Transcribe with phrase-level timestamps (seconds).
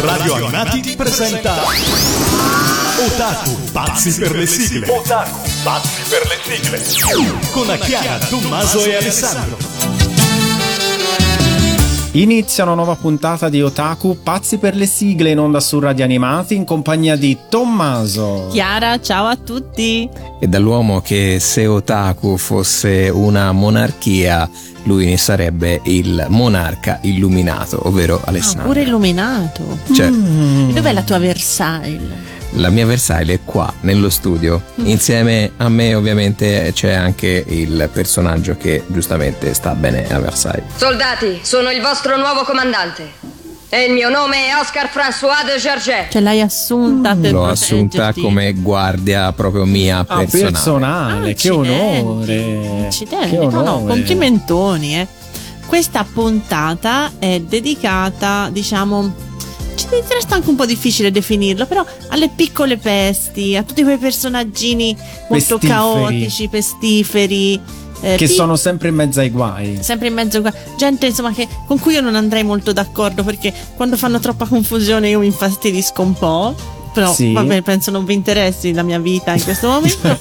[0.00, 1.62] Radio Animati presenta
[3.04, 4.88] Otaku, pazzi per le sigle.
[4.88, 7.34] Otaku, pazzi per le sigle.
[7.50, 9.77] Con Chiara, Tommaso e Alessandro.
[12.12, 16.54] Inizia una nuova puntata di Otaku, pazzi per le sigle in onda su Radio Animati
[16.54, 18.48] in compagnia di Tommaso.
[18.50, 20.08] Chiara, ciao a tutti.
[20.40, 24.48] E dall'uomo che se Otaku fosse una monarchia,
[24.84, 28.62] lui ne sarebbe il monarca illuminato, ovvero Alessandro.
[28.62, 29.78] Ah, pure illuminato.
[29.92, 30.16] Certo.
[30.16, 30.72] Mm.
[30.72, 32.00] Dov'è la tua Versailles?
[32.52, 34.62] La mia Versailles è qua, nello studio.
[34.80, 34.86] Mm.
[34.86, 40.64] Insieme a me ovviamente c'è anche il personaggio che giustamente sta bene a Versailles.
[40.76, 43.36] Soldati, sono il vostro nuovo comandante.
[43.70, 46.10] E il mio nome è Oscar François de Georget.
[46.10, 50.52] Ce l'hai assunta per L'ho assunta come guardia proprio mia ah, personale.
[50.52, 51.30] personale.
[51.30, 52.86] Ah, che onore.
[52.86, 53.28] Accidenti.
[53.28, 53.56] Che onore.
[53.56, 55.06] No, no, complimentoni, eh.
[55.66, 59.12] Questa puntata è dedicata, diciamo,
[59.78, 64.96] ci resta anche un po' difficile definirlo, però alle piccole pesti, a tutti quei personaggini
[65.28, 65.66] molto pestiferi.
[65.68, 67.60] caotici, pestiferi.
[68.00, 69.78] Eh, che pi- sono sempre in mezzo ai guai.
[69.82, 70.52] Sempre in mezzo ai guai.
[70.76, 75.08] Gente, insomma, che, con cui io non andrei molto d'accordo perché quando fanno troppa confusione
[75.08, 76.54] io mi infastidisco un po'.
[76.94, 77.32] Però sì.
[77.32, 80.18] vabbè, penso non vi interessi la mia vita in questo momento.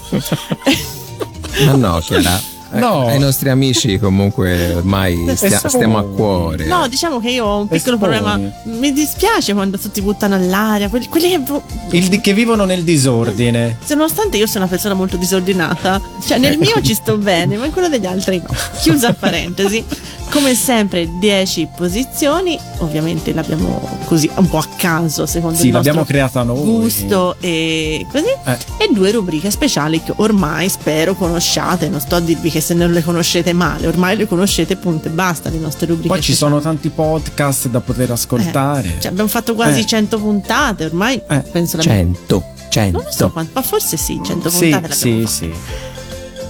[1.66, 2.40] Ma no, Chiara.
[2.78, 3.08] Eh, no.
[3.08, 6.66] ai nostri amici comunque ormai stia, stiamo a cuore.
[6.66, 8.20] No, diciamo che io ho un piccolo Espone.
[8.20, 8.52] problema.
[8.64, 10.90] Mi dispiace quando tutti buttano all'aria.
[10.90, 11.62] Quelli, quelli che...
[11.92, 13.78] Il, che vivono nel disordine.
[13.84, 17.66] Se nonostante io sia una persona molto disordinata, cioè nel mio ci sto bene, ma
[17.66, 18.54] in quello degli altri no.
[18.80, 19.84] Chiusa parentesi.
[20.30, 25.94] Come sempre 10 posizioni, ovviamente l'abbiamo così un po' a caso secondo sì, il nostro
[25.94, 26.64] l'abbiamo creata noi.
[26.64, 28.26] gusto e così.
[28.46, 28.58] Eh.
[28.78, 32.92] E due rubriche speciali che ormai spero conosciate, non sto a dirvi che se non
[32.92, 36.10] le conoscete male, ormai le conoscete punto e basta le nostre rubriche.
[36.10, 38.96] Poi ci sono tanti podcast da poter ascoltare.
[38.98, 39.02] Eh.
[39.02, 39.86] Cioè, abbiamo fatto quasi eh.
[39.86, 41.40] 100 puntate, ormai eh.
[41.52, 42.98] penso la 100, 100.
[42.98, 45.54] Non lo so quanto, ma forse sì, 100 sì, puntate Sì, sì.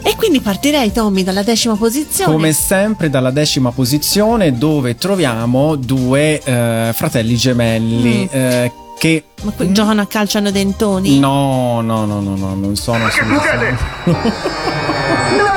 [0.08, 2.32] E quindi partirei, Tommy, dalla decima posizione.
[2.32, 8.24] Come sempre, dalla decima posizione, dove troviamo due eh, fratelli gemelli.
[8.24, 8.28] Mm.
[8.34, 11.20] Eh, che ma qui giocano a calcio hanno dentoni?
[11.20, 13.84] No, no, no, no, no non sono assolutamente.
[14.06, 15.57] La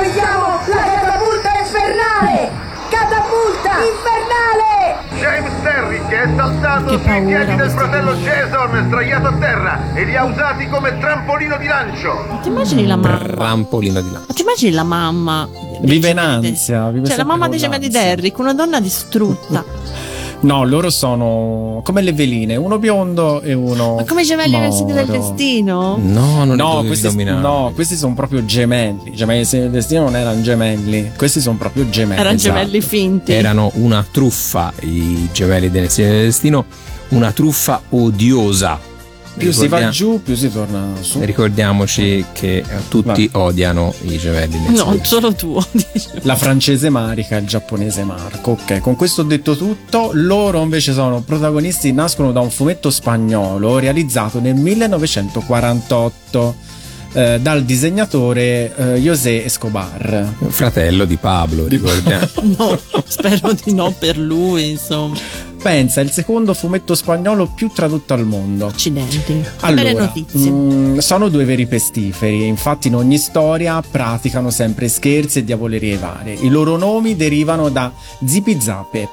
[6.91, 11.67] sui piedi del fratello Jason sdraiato a terra e li ha usati come trampolino di
[11.67, 12.25] lancio.
[12.27, 13.17] Ma ti immagini la mamma?
[13.17, 14.25] Trampolino di lancio.
[14.27, 15.49] Ma ti immagini la mamma?
[15.81, 16.89] Vive in ansia.
[16.89, 19.63] Vive cioè la mamma dei gemelli di Derrick, una donna distrutta.
[20.41, 23.95] No, loro sono come le veline, uno biondo e uno.
[23.95, 25.97] Ma come i gemelli nel segno del destino?
[26.01, 29.13] No, non no, questi, no, questi sono proprio gemelli.
[29.13, 32.19] Gemelli nel segno del destino non erano gemelli, questi sono proprio gemelli.
[32.19, 32.57] Erano esatto.
[32.57, 33.33] gemelli finti.
[33.33, 36.65] Erano una truffa, i gemelli del segno del destino,
[37.09, 38.89] una truffa odiosa
[39.37, 41.19] più si va giù, più si torna su.
[41.21, 43.39] Ricordiamoci che tutti Va.
[43.39, 44.59] odiano i gemelli.
[44.69, 45.85] No, solo tu odi.
[46.23, 48.51] La francese Marica e il giapponese Marco.
[48.51, 54.39] Ok, con questo detto tutto, loro invece sono protagonisti, nascono da un fumetto spagnolo realizzato
[54.39, 56.69] nel 1948.
[57.13, 62.25] Eh, dal disegnatore eh, José Escobar, fratello di Pablo, ricordiamo.
[62.57, 65.17] no, spero di no per lui, insomma.
[65.61, 68.65] Pensa, è il secondo fumetto spagnolo più tradotto al mondo.
[68.65, 69.45] Accidenti.
[69.59, 70.11] Allora.
[70.13, 75.97] Mh, mm, sono due veri pestiferi, infatti in ogni storia praticano sempre scherzi e diavolerie
[75.97, 76.33] varie.
[76.33, 77.91] I loro nomi derivano da
[78.25, 79.09] zipizape,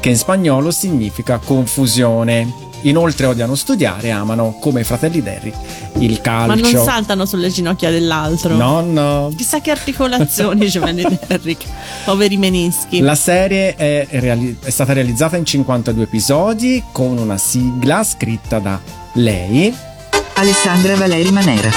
[0.00, 2.69] che in spagnolo significa confusione.
[2.82, 5.52] Inoltre odiano studiare e amano, come i fratelli Derry,
[5.98, 6.62] il calcio.
[6.62, 8.54] Ma non saltano sulle ginocchia dell'altro.
[8.54, 9.30] No, no.
[9.36, 11.56] Chissà che articolazioni gemelli Derry,
[12.04, 13.00] poveri menischi.
[13.00, 18.80] La serie è, reali- è stata realizzata in 52 episodi con una sigla scritta da
[19.14, 19.74] lei,
[20.34, 21.70] Alessandra Valeri Manera.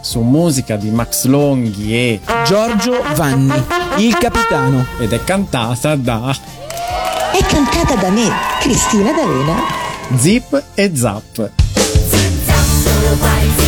[0.00, 3.60] Su musica di Max Longhi e Giorgio Vanni,
[3.98, 4.86] il capitano.
[5.00, 6.34] Ed è cantata da
[7.36, 8.30] è cantata da me,
[8.60, 9.56] Cristina D'Avena.
[10.16, 11.50] Zip e Zap.
[12.94, 13.65] Due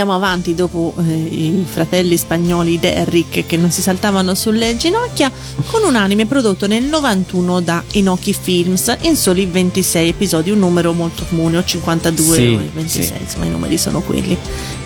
[0.00, 5.30] andiamo avanti dopo eh, i fratelli spagnoli Derrick che non si saltavano sulle ginocchia
[5.66, 10.94] con un anime prodotto nel 91 da Inoki Films in soli 26 episodi, un numero
[10.94, 13.12] molto comune, o 52 Sì, o 26, sì.
[13.20, 14.34] insomma i numeri sono quelli.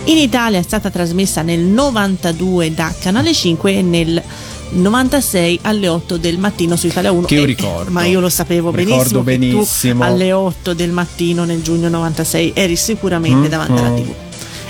[0.05, 4.21] In Italia è stata trasmessa nel 92 da Canale 5 e nel
[4.71, 7.91] 96 alle 8 del mattino su Italia 1 Che io Eh, ricordo.
[7.91, 10.03] ma io lo sapevo benissimo che tu benissimo.
[10.03, 13.95] alle 8 del mattino nel giugno 96 eri sicuramente Mm, davanti alla mm.
[13.95, 14.13] tv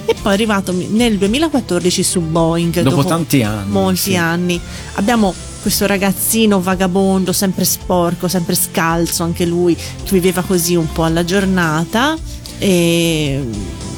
[0.06, 4.16] e poi è arrivato nel 2014 su Boeing Dopo tanti anni, molti sì.
[4.16, 4.60] anni
[4.94, 11.04] abbiamo questo ragazzino vagabondo sempre sporco sempre scalzo anche lui che viveva così un po'
[11.04, 12.16] alla giornata
[12.60, 13.44] e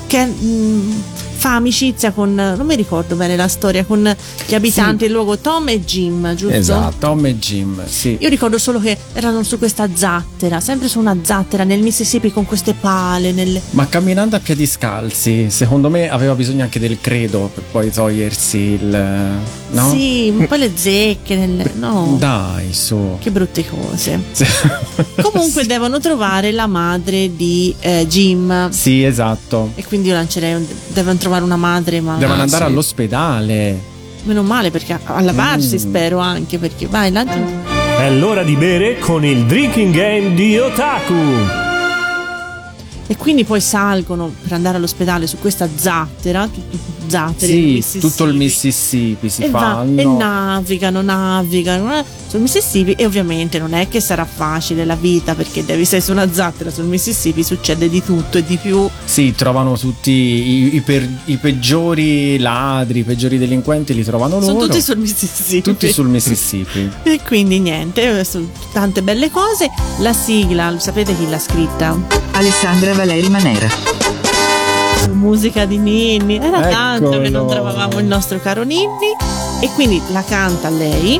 [0.07, 1.04] che mh,
[1.47, 4.15] fa amicizia con non mi ricordo bene la storia con
[4.45, 6.53] gli abitanti del luogo Tom e Jim giusto?
[6.53, 8.17] Esatto, Tom e Jim, sì.
[8.19, 12.45] Io ricordo solo che erano su questa zattera, sempre su una zattera nel Mississippi con
[12.45, 13.31] queste pale.
[13.31, 13.61] Nelle...
[13.71, 18.57] Ma camminando a piedi scalzi, secondo me aveva bisogno anche del credo per poi togliersi
[18.57, 19.39] il...
[19.69, 19.89] no?
[19.89, 21.35] Sì, un po' le zecche.
[21.38, 21.71] Nelle...
[21.75, 23.17] No, Dai, su.
[23.19, 24.21] che brutte cose.
[25.21, 28.69] Comunque devono trovare la madre di eh, Jim.
[28.69, 29.71] Sì, esatto.
[29.75, 30.65] E quindi io lancerei un...
[30.89, 32.69] devono trovare una madre, ma Devono Ah, andare sì.
[32.71, 33.79] all'ospedale.
[34.23, 35.79] meno male perché a lavarsi Mm.
[35.79, 37.37] spero anche perché vai lancia.
[37.99, 41.13] È l'ora di bere con il drinking game di Otaku.
[43.09, 46.47] E quindi poi salgono per andare all'ospedale su questa zattera,
[47.09, 50.02] nel Sì, tutto il Mississippi si e, va- fanno.
[50.02, 55.33] e navigano, navigano eh, sul Mississippi e ovviamente non è che sarà facile la vita
[55.35, 59.33] perché devi sei su una zattera sul Mississippi succede di tutto e di più Sì,
[59.33, 64.45] trovano tutti i, i per- i peggiori ladri, i peggiori delinquenti, li trovano loro.
[64.45, 66.92] sono tutti sul Mississippi Tutti sul Mississippi.
[67.04, 72.26] e quindi niente eh, sono tante belle cose la sigla sapete chi l'ha scritta?
[72.31, 73.68] Alessandra Valeri Manera.
[75.11, 77.45] musica di Ninni era tanto che non Eccolo.
[77.47, 79.16] trovavamo il nostro caro Ninni
[79.59, 81.19] e quindi la canta lei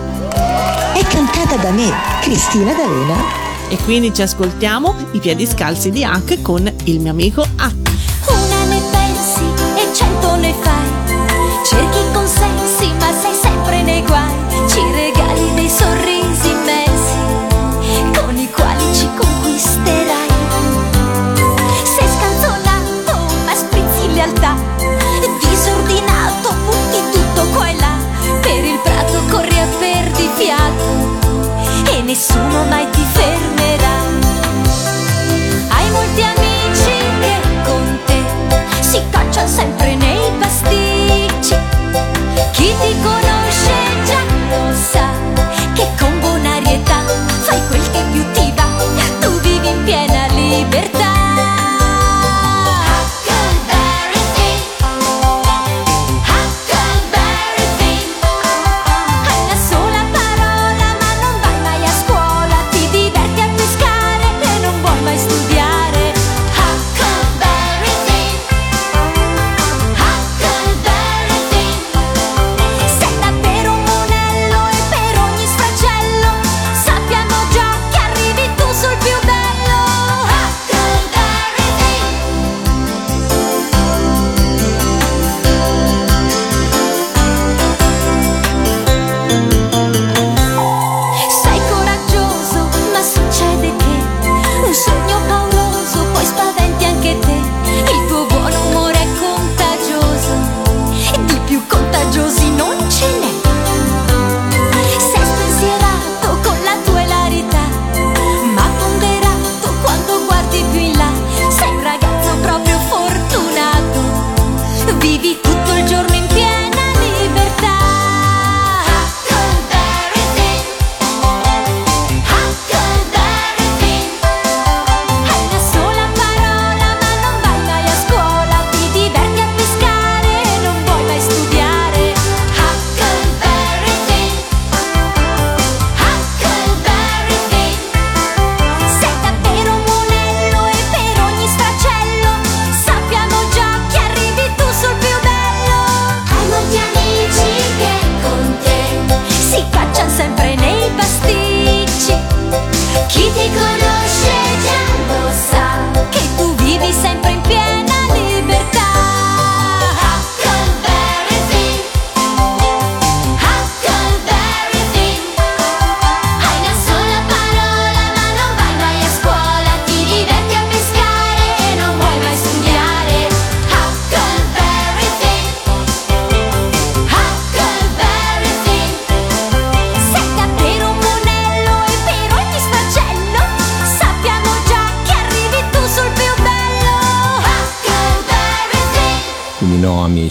[0.94, 1.92] È cantata da me,
[2.22, 3.16] Cristina D'Avena.
[3.70, 7.76] e quindi ci ascoltiamo i piedi scalzi di Hack con il mio amico Hack
[8.28, 9.42] Una ne pensi
[9.76, 11.07] e cento ne fai.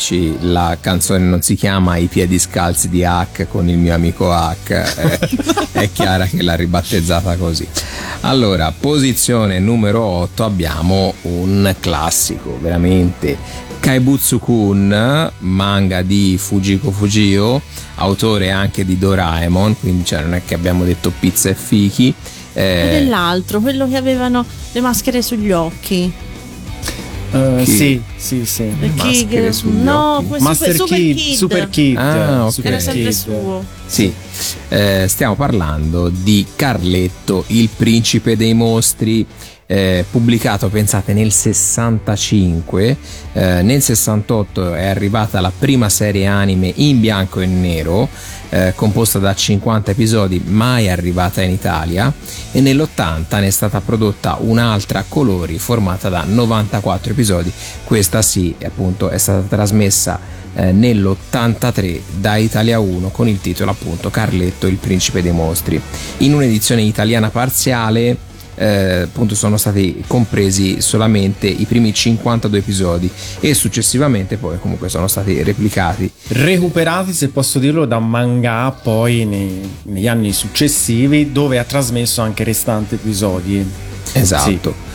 [0.07, 4.33] Amici, la canzone non si chiama I piedi scalzi di Hack con il mio amico
[4.33, 5.19] Hack, è,
[5.81, 7.67] è chiara che l'ha ribattezzata così.
[8.21, 13.37] Allora, posizione numero 8 abbiamo un classico, veramente
[13.81, 17.61] Kaibutsu-kun, manga di Fujiko Fujio,
[17.97, 22.15] autore anche di Doraemon, quindi cioè non è che abbiamo detto pizza e fichi.
[22.53, 26.13] Eh, e dell'altro, quello che avevano le maschere sugli occhi.
[27.37, 28.73] Uh, sì, sì, sì.
[29.51, 30.25] Sugli no.
[30.39, 31.35] Master Super Kid, Kid.
[31.37, 31.97] Super Kid.
[31.97, 32.53] Ah, ok.
[32.53, 33.13] Super Era sempre Kid.
[33.13, 33.65] suo.
[33.87, 34.13] Sì,
[34.69, 39.25] eh, stiamo parlando di Carletto, il principe dei mostri,
[39.67, 42.97] eh, pubblicato, pensate, nel 65.
[43.33, 48.09] Eh, nel 68 è arrivata la prima serie anime in bianco e nero,
[48.49, 52.13] eh, composta da 50 episodi, mai arrivata in Italia.
[52.53, 57.53] E nell'80 ne è stata prodotta un'altra a colori, formata da 94 episodi.
[57.85, 60.19] Questa sì, appunto, è stata trasmessa
[60.55, 65.81] eh, nell'83 da Italia 1 con il titolo appunto Carletto il principe dei mostri.
[66.19, 68.17] In un'edizione italiana parziale
[68.57, 73.11] eh, appunto sono stati compresi solamente i primi 52 episodi
[73.41, 76.11] e successivamente poi comunque sono stati replicati.
[76.29, 82.45] Recuperati, se posso dirlo, da manga poi nei- negli anni successivi, dove ha trasmesso anche
[82.45, 83.65] restanti episodi.
[84.13, 84.86] Esatto.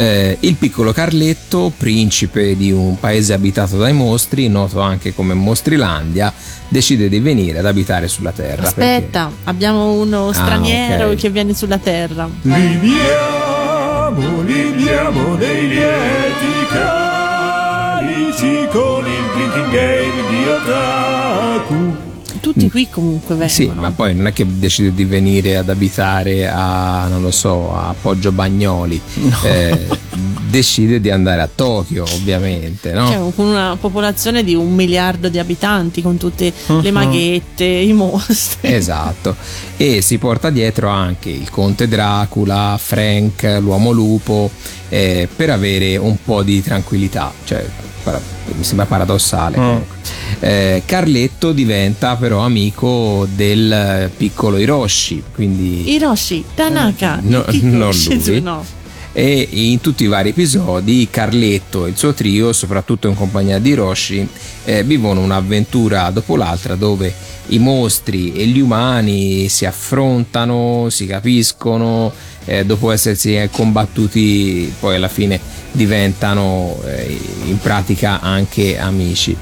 [0.00, 6.32] Eh, il piccolo Carletto, principe di un paese abitato dai mostri, noto anche come Mostrilandia,
[6.68, 8.62] decide di venire ad abitare sulla Terra.
[8.62, 11.16] Aspetta, abbiamo uno straniero ok.
[11.16, 12.26] che viene sulla terra.
[12.42, 22.09] Liviamo, liviamo nei lieti calici con il drinking game di Otaku.
[22.40, 23.48] Tutti qui comunque vengono.
[23.50, 27.74] Sì, ma poi non è che decide di venire ad abitare a, non lo so,
[27.74, 29.00] a Poggio Bagnoli.
[29.44, 29.86] Eh,
[30.48, 33.06] decide di andare a Tokyo, ovviamente, no?
[33.08, 36.92] Cioè, con una popolazione di un miliardo di abitanti, con tutte le Mhm.
[36.94, 38.72] maghette, i mostri.
[38.74, 39.36] Esatto,
[39.76, 44.50] e si porta dietro anche il conte Dracula, Frank, l'uomo lupo,
[44.88, 47.32] eh, per avere un po' di tranquillità.
[47.44, 47.64] Cioè,
[48.56, 49.56] mi sembra paradossale.
[49.56, 49.96] comunque.
[50.40, 57.78] Eh, Carletto diventa però amico del eh, piccolo Hiroshi, quindi Hiroshi, Tanaka, No, Kiko non
[57.78, 57.92] lui.
[57.92, 58.64] Shizuno.
[59.12, 63.70] e in tutti i vari episodi Carletto e il suo trio, soprattutto in compagnia di
[63.70, 64.26] Hiroshi,
[64.64, 67.12] eh, vivono un'avventura dopo l'altra dove
[67.48, 72.12] i mostri e gli umani si affrontano, si capiscono,
[72.44, 75.38] eh, dopo essersi eh, combattuti poi alla fine
[75.72, 79.36] diventano eh, in pratica anche amici.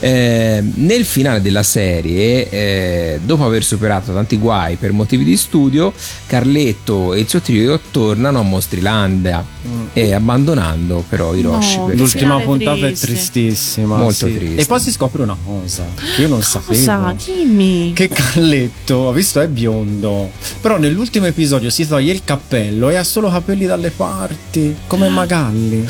[0.00, 5.92] Eh, nel finale della serie, eh, dopo aver superato tanti guai per motivi di studio,
[6.26, 9.44] Carletto e il suo trio tornano a Mostrilandia
[9.92, 11.76] e abbandonando però Hiroshi.
[11.76, 13.06] No, perché- L'ultima puntata triste.
[13.06, 13.96] è tristissima.
[13.98, 14.36] Molto sì.
[14.36, 14.60] triste.
[14.62, 15.84] E poi si scopre una cosa
[16.16, 16.60] che io non Cosa?
[16.62, 17.16] sapevo.
[17.24, 17.92] Dimmi.
[17.94, 20.30] Che Carletto, ho visto, è biondo.
[20.62, 25.86] Però nell'ultimo episodio si toglie il cappello e ha solo capelli dalle parti, come Magalli.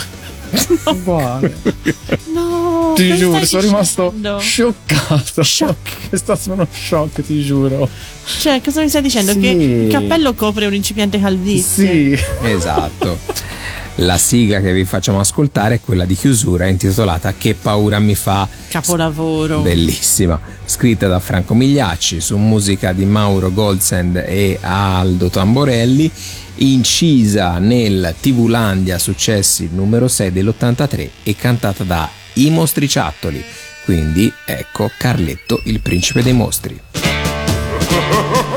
[0.86, 1.54] Uguale.
[2.32, 5.40] No, ti giuro, sono rimasto scioccato.
[5.40, 7.88] È stato uno shock, ti giuro.
[8.38, 9.32] Cioè, cosa mi stai dicendo?
[9.32, 9.40] Sì.
[9.40, 12.16] Che il cappello copre un incipiente calvizie?
[12.16, 12.24] Sì.
[12.42, 13.18] Esatto.
[13.96, 18.48] La sigla che vi facciamo ascoltare è quella di chiusura intitolata Che paura mi fa.
[18.68, 19.60] Capolavoro.
[19.60, 26.10] Bellissima, scritta da Franco Migliacci su musica di Mauro Goldsend e Aldo Tamborelli,
[26.60, 33.42] incisa nel TV Landia Successi numero 6 dell'83 e cantata da I Mostriciattoli.
[33.84, 36.78] Quindi ecco Carletto, il principe dei mostri.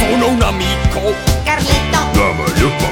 [0.00, 2.89] schifo Ma sono un amico Carletto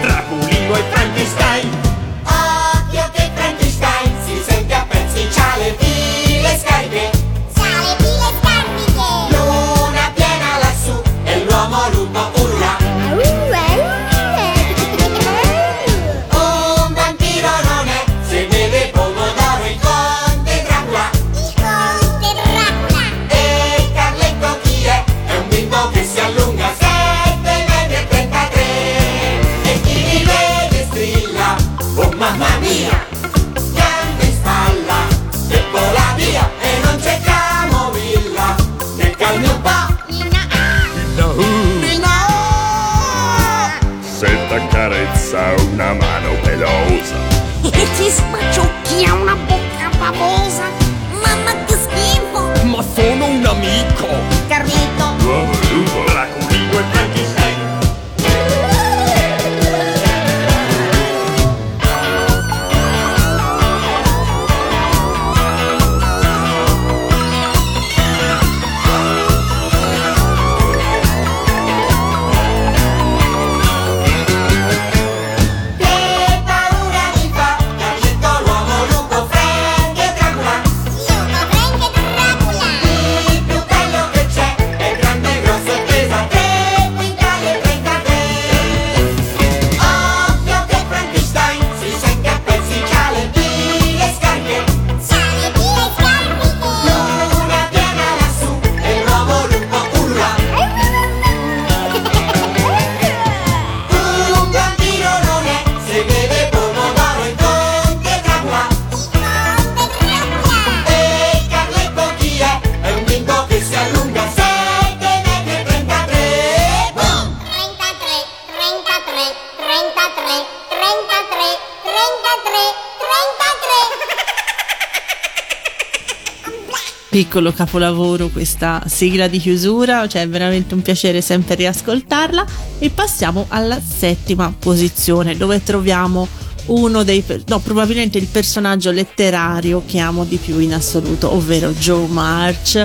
[127.38, 132.44] Piccolo capolavoro questa sigla di chiusura, cioè è veramente un piacere sempre riascoltarla
[132.80, 136.26] e passiamo alla settima posizione dove troviamo
[136.66, 142.08] uno dei no, probabilmente il personaggio letterario che amo di più in assoluto, ovvero Joe
[142.08, 142.84] March,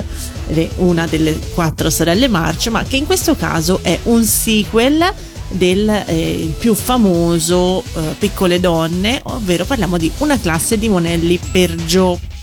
[0.76, 5.04] una delle quattro sorelle March, ma che in questo caso è un sequel
[5.48, 11.74] del eh, più famoso eh, Piccole donne, ovvero parliamo di una classe di monelli per
[11.74, 12.33] Joe.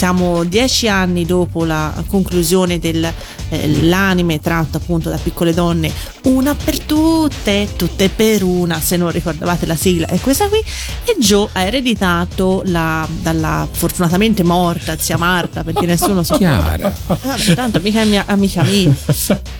[0.00, 7.68] Siamo dieci anni dopo la conclusione dell'anime tratto appunto da piccole donne, una per tutte,
[7.76, 10.56] tutte per una, se non ricordavate la sigla è questa qui,
[11.04, 16.90] e Joe ha ereditato la, dalla fortunatamente morta zia Marta, perché nessuno sa Chiara.
[17.06, 18.94] Vabbè, tanto mica è mia amica mia.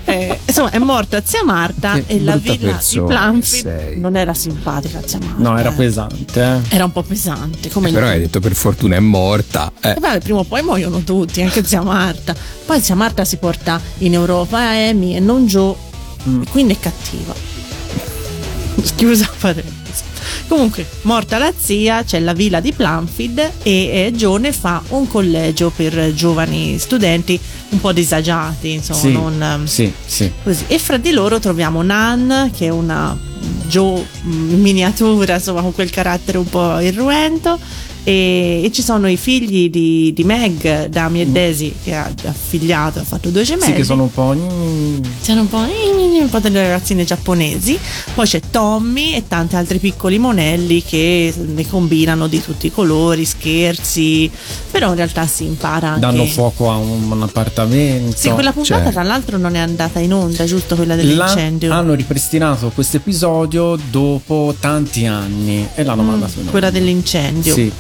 [0.07, 4.01] Eh, insomma, è morta zia Marta Che e la villa di sei.
[4.01, 5.43] non era simpatica zia Marta.
[5.51, 5.75] No, era eh.
[5.75, 6.43] pesante.
[6.43, 6.75] eh.
[6.75, 9.71] Era un po' pesante, come Però hai detto per fortuna è morta.
[9.83, 9.91] Eh.
[9.91, 12.35] e vabbè, prima o poi muoiono tutti, anche zia Marta.
[12.65, 15.89] Poi zia Marta si porta in Europa Amy e non Joe,
[16.29, 16.43] Mm.
[16.43, 17.35] e quindi è cattiva.
[18.97, 20.03] Chiusa parentesi.
[20.49, 25.07] Comunque, morta la zia, c'è la villa di Planfield e eh, Joe ne fa un
[25.07, 27.39] collegio per giovani studenti
[27.71, 30.31] un po' disagiati, insomma, Sì, non ehm, sì, sì.
[30.43, 30.65] così.
[30.67, 33.17] E fra di loro troviamo Nan, che è una
[33.69, 37.59] Joe in miniatura, insomma, con quel carattere un po' irruento.
[38.03, 42.33] E, e ci sono i figli di, di Meg, Dami e Daisy, che ha già
[42.33, 43.71] figliato, ha fatto due gemelli.
[43.73, 44.33] Sì, che sono un po'.
[44.35, 47.79] mm, Sono un po', un po' delle ragazzine giapponesi.
[48.15, 53.25] Poi c'è Tommy e tanti altri piccoli monelli che ne combinano di tutti i colori,
[53.25, 54.31] scherzi.
[54.71, 56.01] Però in realtà si impara anche.
[56.01, 58.17] danno fuoco a un, un appartamento.
[58.17, 61.73] Sì, quella puntata Cioè, tra l'altro non è andata in onda, giusto quella la- dell'incendio.
[61.73, 66.49] hanno ripristinato questo episodio dopo tanti anni e l'hanno mandato in onda.
[66.49, 67.53] Mm, quella dell'incendio.
[67.55, 67.73] Sì.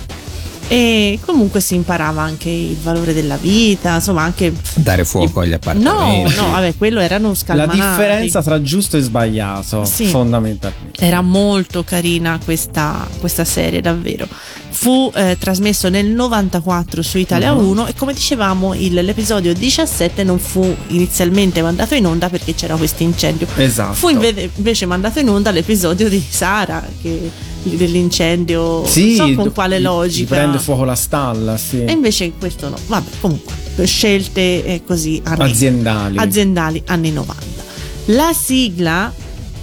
[0.72, 4.52] E comunque si imparava anche il valore della vita, insomma anche...
[4.74, 6.34] Dare fuoco agli No, appartamenti.
[6.36, 7.76] no, vabbè, quello erano La scalmanati.
[7.80, 10.06] differenza tra giusto e sbagliato, Sì.
[10.06, 11.04] fondamentalmente.
[11.04, 14.28] Era molto carina questa, questa serie, davvero.
[14.72, 17.64] Fu eh, trasmesso nel 94 su Italia Mhm.
[17.68, 22.76] 1 e come dicevamo il- l'episodio 17 non fu inizialmente mandato in onda perché c'era
[22.76, 23.46] questo incendio.
[23.56, 23.94] Esatto.
[23.94, 27.30] Fu inve- invece mandato in onda l'episodio di Sara che,
[27.62, 28.86] dell'incendio.
[28.86, 30.34] Sì, non so con quale logica.
[30.36, 31.84] Prende fuoco la stalla, sì.
[31.84, 32.76] E invece questo no.
[32.86, 33.52] Vabbè, comunque,
[33.84, 36.16] scelte eh, così anni- Aziendali.
[36.18, 37.62] aziendali anni 90.
[38.06, 39.12] La sigla,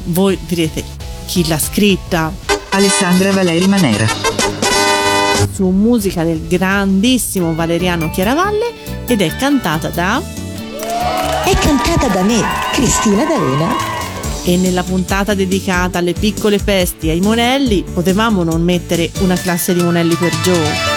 [0.05, 0.83] voi direte
[1.25, 2.31] chi l'ha scritta?
[2.69, 4.26] Alessandra Valeri Manera.
[5.53, 8.73] Su musica del grandissimo Valeriano Chiaravalle
[9.07, 10.21] ed è cantata da
[11.45, 12.41] È cantata da me,
[12.73, 13.95] Cristina D'Avena.
[14.43, 19.73] e nella puntata dedicata alle piccole pesti e ai monelli potevamo non mettere una classe
[19.73, 20.96] di monelli per Joe.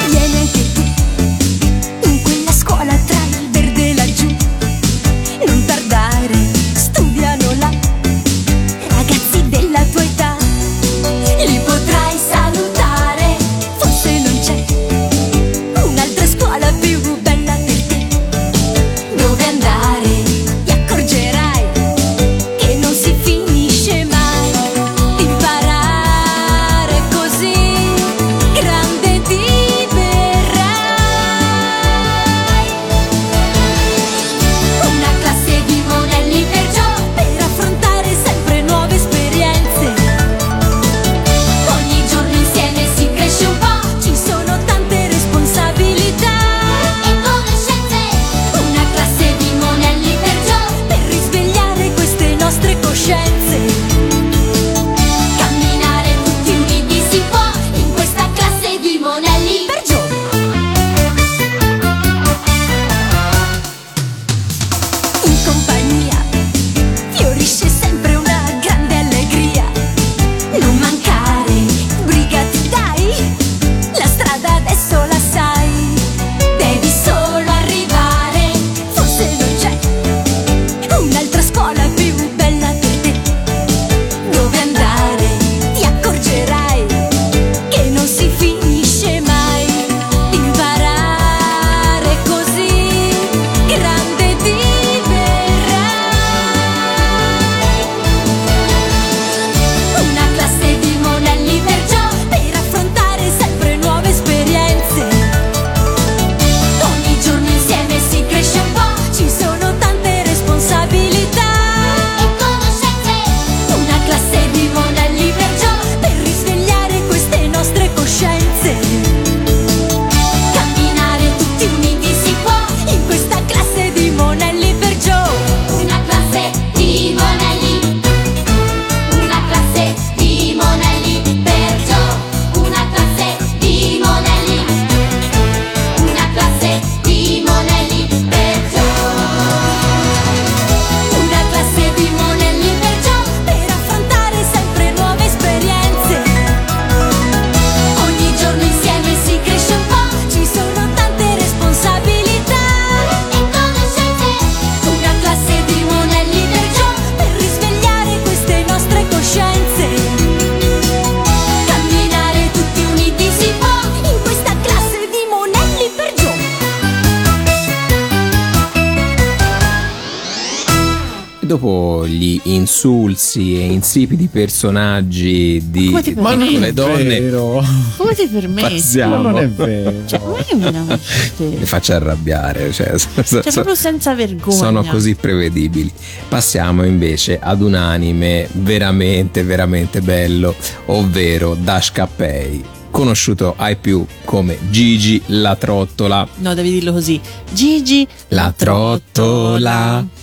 [172.85, 176.59] Insulsi e insipidi personaggi di di permetti?
[176.59, 177.62] le donne, Vero.
[177.97, 178.99] Come ti permetti?
[178.99, 179.93] Ma non è vero.
[180.07, 180.19] Cioè,
[180.57, 180.99] ma
[181.38, 182.73] mi faccia arrabbiare.
[182.73, 184.57] Cioè, so- so- Cioè, proprio senza vergogna.
[184.57, 185.93] sono così prevedibili.
[186.29, 190.55] Passiamo invece ad un anime veramente, veramente bello,
[190.87, 196.27] ovvero Dash Cappei, conosciuto ai più come Gigi la trottola.
[196.37, 197.21] No, devi dirlo così.
[197.53, 200.19] Gigi La trottola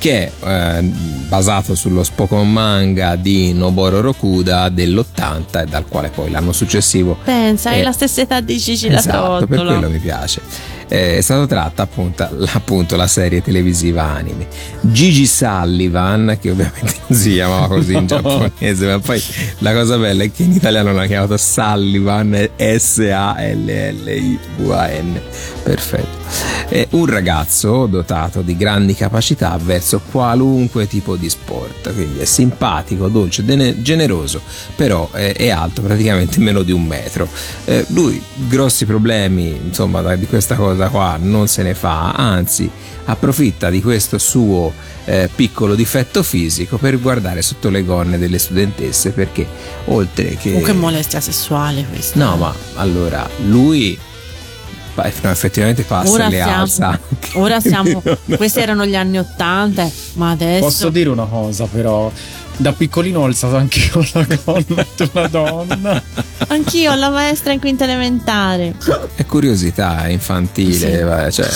[0.00, 0.82] che è eh,
[1.28, 7.68] basato sullo Spokon manga di Noboro Rokuda dell'80 e dal quale poi l'anno successivo Pensa,
[7.70, 9.72] hai Eh, la stessa età di Gigi esatto, per trottola.
[9.78, 10.40] quello mi piace.
[10.92, 14.48] Eh, È stata tratta appunto, appunto la serie televisiva anime.
[14.80, 19.22] Gigi Sullivan, che ovviamente non si chiamava così in giapponese, ma poi
[19.58, 22.50] la cosa bella è che in italiano l'hanno chiamato Sullivan
[24.00, 25.20] S-A-L-L-I-V-A-N.
[25.62, 26.18] Perfetto.
[26.68, 33.08] È un ragazzo dotato di grandi capacità verso qualunque tipo di sport, quindi è simpatico,
[33.08, 34.40] dolce, dene- generoso,
[34.76, 37.28] però è, è alto praticamente meno di un metro.
[37.64, 42.70] Eh, lui grossi problemi, insomma, di questa cosa qua non se ne fa, anzi
[43.04, 44.72] approfitta di questo suo
[45.04, 49.46] eh, piccolo difetto fisico per guardare sotto le gonne delle studentesse perché
[49.86, 50.54] oltre che...
[50.56, 52.24] Oh, che molestia sessuale questa.
[52.24, 53.98] No, ma allora lui
[55.02, 56.98] effettivamente passa Ora le siamo,
[57.34, 58.02] ora siamo
[58.36, 62.10] questi erano gli anni Ottanta, ma adesso Posso dire una cosa, però.
[62.56, 66.02] Da piccolino ho alzato anche io la gonna di una donna.
[66.48, 68.74] anch'io alla maestra in quinta elementare.
[69.14, 71.02] è curiosità infantile, Sì.
[71.02, 71.48] va, cioè,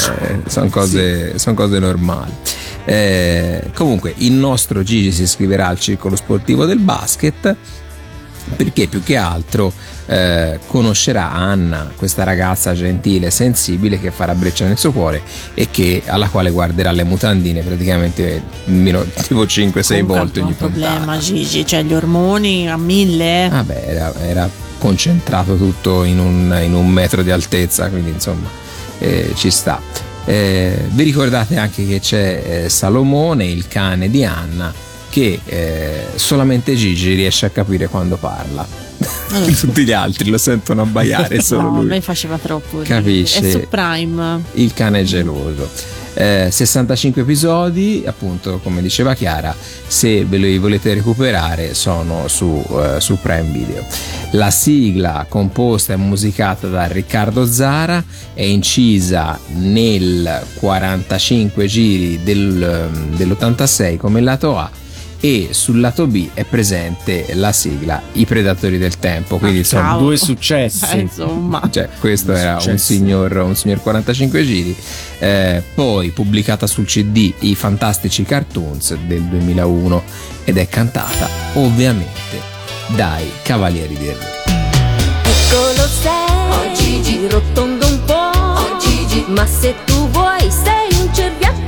[0.46, 2.32] sono cose, son cose normali.
[2.86, 7.54] Eh, comunque, il nostro Gigi si iscriverà al circolo sportivo del basket
[8.56, 9.72] perché più che altro
[10.06, 15.22] eh, conoscerà Anna, questa ragazza gentile e sensibile che farà breccia nel suo cuore
[15.54, 20.56] e che, alla quale guarderà le mutandine praticamente meno, tipo 5-6 Comunque volte ogni un
[20.56, 21.18] problema puntata.
[21.18, 23.48] Gigi, cioè gli ormoni a mille.
[23.50, 28.48] Vabbè, era, era concentrato tutto in un, in un metro di altezza, quindi insomma
[28.98, 29.80] eh, ci sta.
[30.26, 34.72] Eh, vi ricordate anche che c'è eh, Salomone, il cane di Anna,
[35.10, 38.83] che eh, solamente Gigi riesce a capire quando parla.
[39.58, 41.86] Tutti gli altri lo sentono abbaiare, solo no, a lui.
[41.86, 42.82] me faceva troppo.
[42.84, 43.40] Capisce.
[43.40, 44.42] È su Prime.
[44.52, 45.68] Il cane è geloso.
[46.16, 49.54] Eh, 65 episodi, appunto, come diceva Chiara,
[49.86, 53.84] se ve li volete recuperare sono su, eh, su Prime Video.
[54.32, 58.02] La sigla composta e musicata da Riccardo Zara
[58.32, 64.82] è incisa nel 45 giri del, dell'86 come lato A
[65.24, 69.98] e sul lato B è presente la sigla I Predatori del Tempo, quindi Ah, sono.
[69.98, 70.84] Due successi.
[70.94, 71.62] Eh, insomma.
[71.70, 74.76] cioè, questo era un signor, un signor 45 giri.
[75.20, 80.02] Eh, poi pubblicata sul CD I Fantastici Cartoons del 2001
[80.44, 82.38] ed è cantata ovviamente
[82.88, 84.32] dai Cavalieri del Re.
[85.22, 91.08] Piccolo sei, oh Gigi, rotondo un po', oh Gigi, ma se tu vuoi sei un
[91.14, 91.63] cerbiatto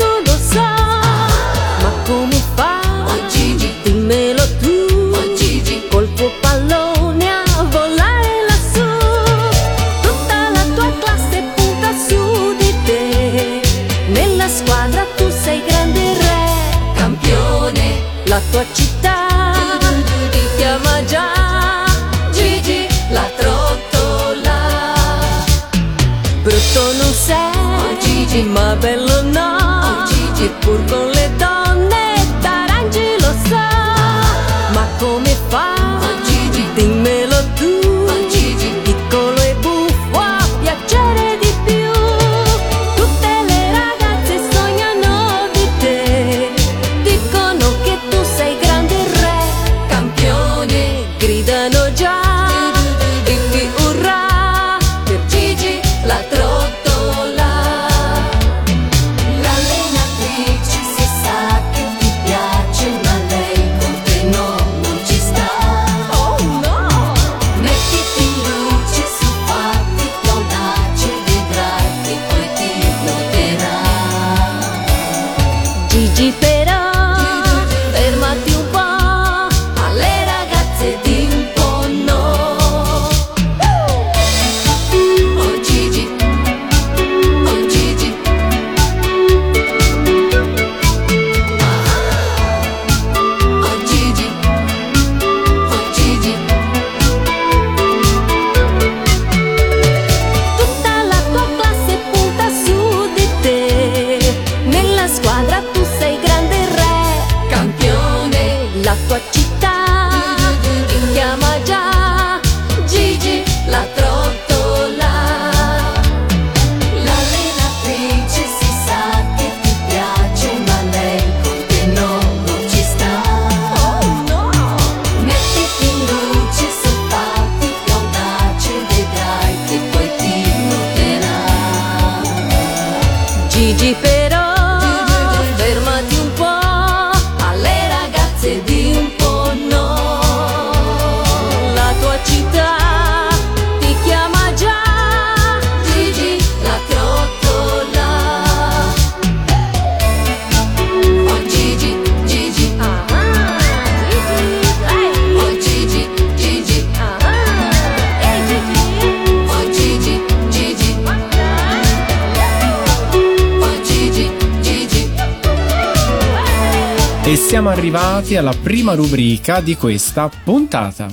[167.47, 171.07] siamo arrivati alla prima rubrica di questa puntata.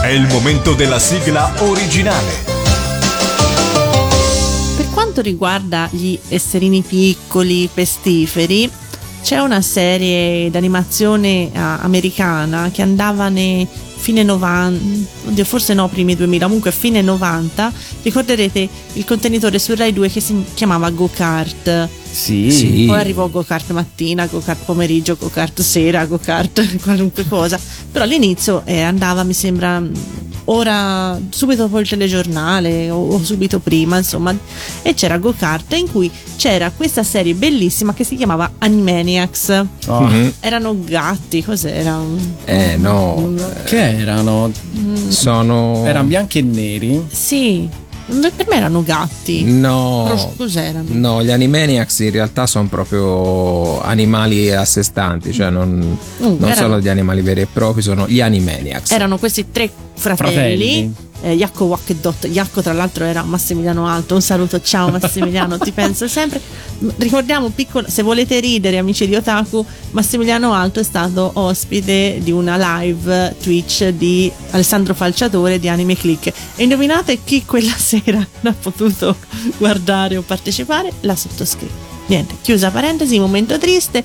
[0.00, 2.44] È il momento della sigla originale.
[4.76, 8.70] Per quanto riguarda gli esserini piccoli, pestiferi,
[9.20, 16.14] c'è una serie d'animazione ah, americana che andava nei fine 90, oddio forse no, primi
[16.14, 21.88] 2000, comunque fine 90, ricorderete il contenitore su Rai 2 che si chiamava Go Kart.
[22.10, 22.50] Sì.
[22.50, 22.84] Sì.
[22.86, 27.58] Poi arrivò Go Kart mattina, Go Kart pomeriggio, Go Kart sera, Go Kart qualunque cosa.
[27.90, 29.80] Però all'inizio eh, andava, mi sembra,
[30.46, 34.36] ora subito dopo il telegiornale o, o subito prima, insomma.
[34.82, 39.64] E c'era Go Kart in cui c'era questa serie bellissima che si chiamava Animaniacs.
[39.86, 40.00] Oh.
[40.00, 40.32] Mhm.
[40.40, 42.00] Erano gatti, cos'era?
[42.44, 43.34] Eh no,
[43.64, 44.50] Che erano?
[45.08, 45.84] sono...
[45.86, 47.06] Erano bianchi e neri?
[47.10, 47.68] Sì,
[48.34, 49.44] per me erano gatti.
[49.44, 50.04] No.
[50.08, 50.88] Però cos'erano?
[50.88, 56.54] No, gli Animaniacs in realtà sono proprio animali a sé stanti, cioè non, non erano-
[56.54, 58.90] sono gli animali veri e propri, sono gli Animaniacs.
[58.90, 60.32] Erano questi tre fratelli.
[60.32, 60.94] Fratelli.
[61.22, 62.26] Eh, e Dot.
[62.28, 64.14] Jacco, tra l'altro, era Massimiliano Alto.
[64.14, 66.40] Un saluto, ciao Massimiliano, ti penso sempre.
[66.96, 72.80] Ricordiamo, piccolo, se volete ridere, amici di Otaku, Massimiliano Alto è stato ospite di una
[72.80, 76.32] live Twitch di Alessandro Falciatore di Anime Click.
[76.56, 79.16] E indovinate chi quella sera non ha potuto
[79.58, 80.92] guardare o partecipare?
[81.00, 81.89] La sottoscritta.
[82.10, 84.02] Niente, chiusa parentesi, momento triste.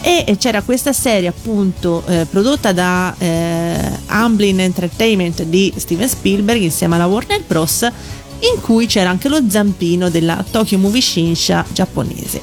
[0.00, 6.94] E c'era questa serie appunto eh, prodotta da eh, Amblin Entertainment di Steven Spielberg insieme
[6.94, 7.82] alla Warner Bros.
[7.82, 12.40] in cui c'era anche lo zampino della Tokyo Movie Shinsha giapponese.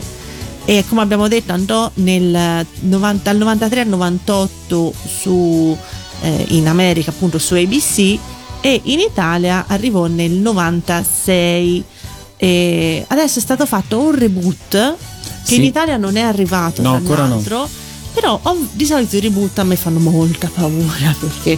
[0.65, 5.75] E come abbiamo detto andò nel 90 dal 93 al 98 su,
[6.21, 8.19] eh, in America appunto su ABC
[8.61, 11.83] e in Italia arrivò nel 96
[12.43, 14.97] e adesso è stato fatto un reboot che
[15.43, 15.55] Sì.
[15.57, 17.35] in Italia non è arrivato No, ancora no.
[17.35, 17.69] l'altro
[18.15, 21.55] però ho- di solito i reboot a me fanno molta paura perché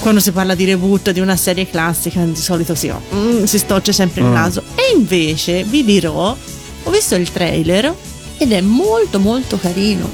[0.00, 3.92] quando si parla di reboot di una serie classica di solito si, mm, si storce
[3.92, 4.32] sempre il Mm.
[4.32, 6.36] naso e invece vi dirò
[6.82, 7.94] ho visto il trailer
[8.38, 10.08] ed è molto molto carino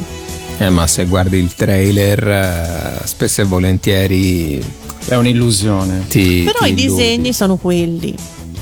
[0.58, 4.62] Eh, ma se guardi il trailer, eh, spesso e volentieri
[5.06, 6.04] È un'illusione.
[6.08, 6.42] ti.
[6.44, 8.14] però ti i disegni sono quelli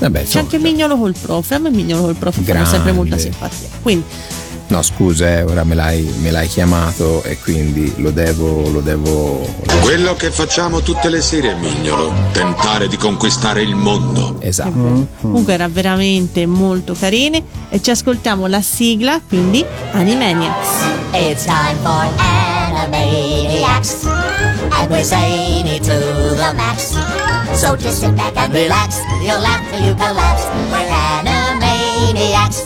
[0.03, 2.69] Vabbè, c'è anche Mignolo col prof a me Mignolo col prof fanno Grande.
[2.69, 4.03] sempre molta simpatia quindi
[4.65, 9.45] No, scusa, eh, ora me l'hai, me l'hai chiamato e quindi lo devo, lo devo.
[9.81, 12.11] Quello che facciamo tutte le sere, mignolo.
[12.31, 14.37] Tentare di conquistare il mondo.
[14.39, 15.07] Esatto.
[15.21, 20.67] comunque era veramente molto carine e ci ascoltiamo la sigla quindi Animaniacs
[21.13, 24.07] It's time for Animaniacs,
[24.79, 25.95] and we're zany to
[26.39, 26.95] the max.
[27.59, 30.45] So just sit back and relax, you'll laugh till you collapse.
[30.71, 32.65] We're Animaniacs.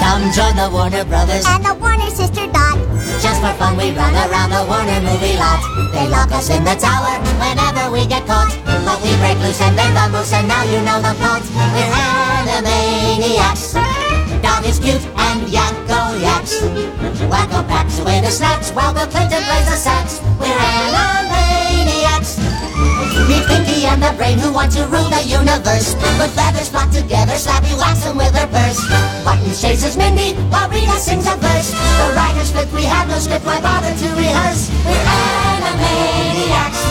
[0.00, 2.78] Come join the Warner Brothers And the Warner Sister Dot.
[3.20, 5.60] Just for fun, we run around the Warner movie lot.
[5.92, 8.50] They lock us in the tower whenever we get caught.
[8.64, 11.42] But we break loose and bend the moose, and now you know the plot.
[11.74, 13.89] We're Animaniacs.
[14.50, 16.58] Dog is cute and Yakko yaks.
[17.30, 20.18] Wacko packs away the snacks while Bill Clinton plays the sax.
[20.42, 22.34] We're Animaniacs.
[23.30, 25.94] Meet Pinky and the brain who want to rule the universe.
[26.18, 28.82] Put feathers flock together, slappy wax them with their purse.
[29.22, 31.70] Buttons chases Mindy while Rita sings a verse.
[31.70, 34.66] The writer's split, we have no script, why bother to rehearse?
[34.82, 36.82] We're Animaniacs.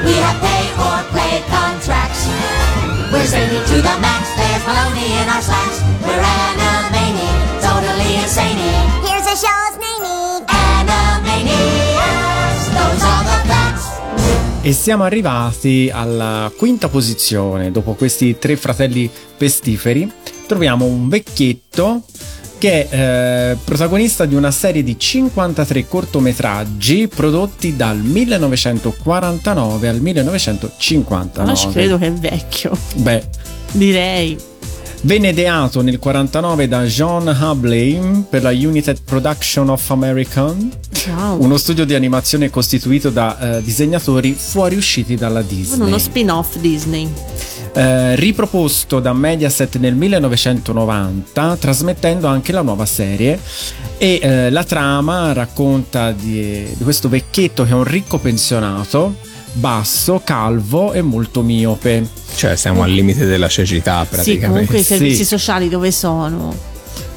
[0.00, 2.24] We have pay or play contracts.
[3.12, 4.32] We're zany to the max,
[4.66, 5.80] baloney in our slacks.
[6.02, 7.30] We're Animani,
[7.62, 8.58] totally insane.
[9.06, 10.42] Here's a show's name.
[10.46, 11.84] Animaniacs,
[12.74, 13.86] those are the facts.
[14.62, 17.70] E siamo arrivati alla quinta posizione.
[17.70, 20.10] Dopo questi tre fratelli pestiferi,
[20.48, 22.02] troviamo un vecchietto
[22.58, 31.50] che è eh, protagonista di una serie di 53 cortometraggi prodotti dal 1949 al 1959.
[31.50, 33.28] ma ci credo che è vecchio Beh,
[33.72, 34.38] direi
[35.02, 40.72] Venne ideato nel 49 da John Hubley per la United Production of American,
[41.08, 41.40] wow.
[41.40, 45.86] uno studio di animazione costituito da eh, disegnatori fuoriusciti dalla Disney.
[45.86, 47.08] uno spin-off Disney
[47.72, 53.38] Eh, riproposto da Mediaset nel 1990, trasmettendo anche la nuova serie.
[53.98, 59.14] E eh, la trama racconta di, di questo vecchietto che è un ricco pensionato,
[59.56, 62.06] basso, calvo e molto miope.
[62.36, 64.46] Cioè, siamo al limite della cecità sì praticamente.
[64.48, 65.24] comunque i servizi Sì.
[65.24, 66.54] sociali dove sono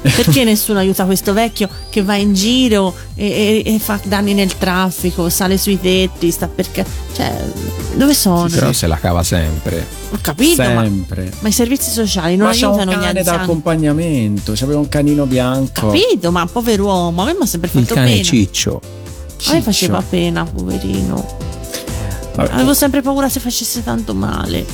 [0.00, 4.56] Perché nessuno aiuta questo vecchio che va in giro e, e- e fa danni nel
[4.56, 6.84] traffico, sale sui tetti, sta perché.
[7.14, 7.30] Cioè,
[7.96, 8.48] dove sono?
[8.48, 9.86] Però se la cava sempre.
[10.12, 11.30] Ho capito, ma, Sempre.
[11.40, 13.38] ma i servizi sociali non Ma aiutano gli cane anziani.
[13.38, 15.88] d'accompagnamento, c'aveva un canino bianco.
[15.88, 18.22] Capito, ma povero uomo, a me mi ha sempre Il fatto cane pena.
[18.22, 18.80] ciccio.
[19.48, 21.36] A me faceva pena, poverino.
[22.34, 24.64] Vabbè, Avevo sempre paura se facesse tanto male.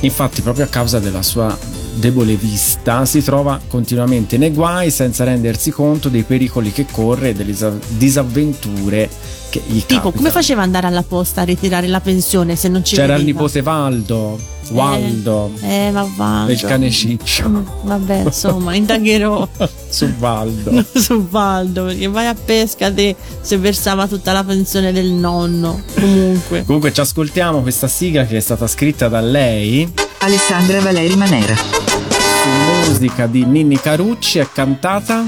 [0.00, 1.56] Infatti, proprio a causa della sua
[1.94, 7.34] debole vista, si trova continuamente nei guai senza rendersi conto dei pericoli che corre e
[7.34, 9.08] delle isa- disavventure
[9.50, 10.30] che gli Tipo, come capitano.
[10.30, 13.38] faceva ad andare alla posta a ritirare la pensione se non ci C'era il vedeva?
[13.40, 14.38] nipote Valdo,
[14.70, 16.46] Waldo, Eh, ma va.
[16.48, 19.46] il cane ciccio Vabbè, insomma, indagherò
[19.90, 20.84] su Valdo.
[20.94, 25.82] su Valdo perché vai a pesca te se versava tutta la pensione del nonno.
[25.94, 26.64] Comunque.
[26.64, 31.54] Comunque ci ascoltiamo questa sigla che è stata scritta da lei Alessandra Valeri Manera.
[31.56, 35.24] su musica di Ninni Carucci e cantata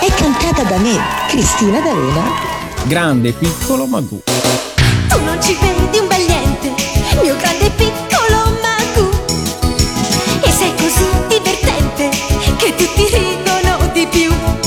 [0.00, 0.96] È cantata da me,
[1.28, 2.47] Cristina D'Avena.
[2.86, 4.22] Grande Piccolo Magù.
[5.08, 6.74] Tu non ci vedi un bel niente,
[7.22, 9.10] mio grande piccolo Magu.
[10.40, 12.08] E sei così divertente
[12.56, 14.57] che tutti ridono di più.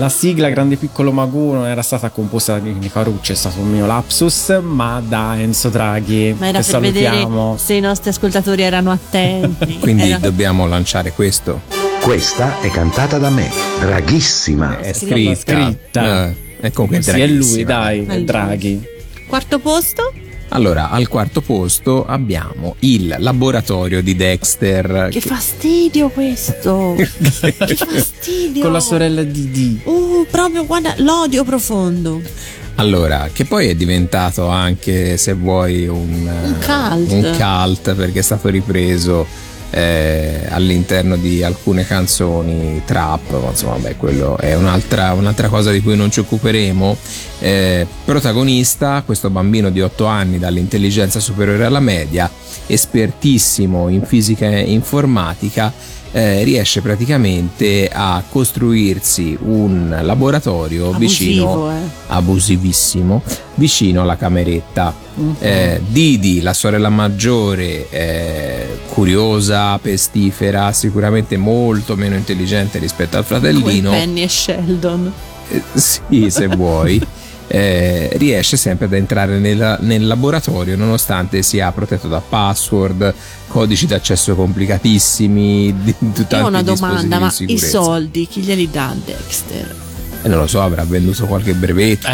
[0.00, 3.68] La sigla Grande Piccolo Magù non era stata composta da Ninni Carucci, è stato un
[3.70, 6.34] mio lapsus, ma da Enzo Draghi.
[6.38, 7.56] Ma era che per vedere salutiamo.
[7.58, 9.76] se i nostri ascoltatori erano attenti.
[9.78, 11.60] Quindi Era- dobbiamo lanciare questo.
[12.00, 14.78] Questa è cantata da me, draghissima.
[14.78, 15.34] È Scritta.
[15.34, 15.52] scritta.
[15.64, 16.26] Scritta.
[16.28, 18.22] Eh, e comunque è Sì, è lui, dai, È è.
[18.22, 18.82] Draghi.
[19.28, 20.14] Quarto posto?
[20.52, 25.08] Allora, al quarto posto abbiamo il laboratorio di Dexter.
[25.08, 26.96] Che fastidio questo!
[26.98, 28.62] che fastidio!
[28.62, 29.80] Con la sorella di Dee.
[29.84, 32.20] Uh, proprio guarda, l'odio profondo.
[32.76, 37.12] Allora, che poi è diventato anche, se vuoi, un, Un cult.
[37.12, 39.26] un cult perché è stato ripreso
[39.70, 45.80] eh, all'interno di alcune canzoni trap, ma insomma, beh, quello è un'altra, un'altra cosa di
[45.80, 46.96] cui non ci occuperemo.
[47.40, 52.30] Eh, protagonista, questo bambino di 8 anni dall'intelligenza superiore alla media,
[52.72, 55.72] espertissimo in fisica e informatica,
[56.12, 61.88] eh, riesce praticamente a costruirsi un laboratorio Abusivo, vicino eh.
[62.08, 63.22] abusivissimo
[63.54, 65.36] vicino alla cameretta Mhm.
[65.40, 73.40] Eh, Didi la sorella maggiore eh, curiosa pestifera sicuramente molto meno intelligente rispetto al Come
[73.40, 75.12] fratellino Penny e Sheldon.
[75.50, 77.00] eh, sì se vuoi
[77.52, 83.12] eh, riesce sempre ad entrare nel, nel laboratorio nonostante sia protetto da password
[83.48, 88.70] codici d'accesso complicatissimi di, di tanti Io ho una domanda, ma i soldi chi glieli
[88.70, 89.74] dà Dexter?
[90.22, 92.06] Eh, non lo so avrà venduto qualche brevetto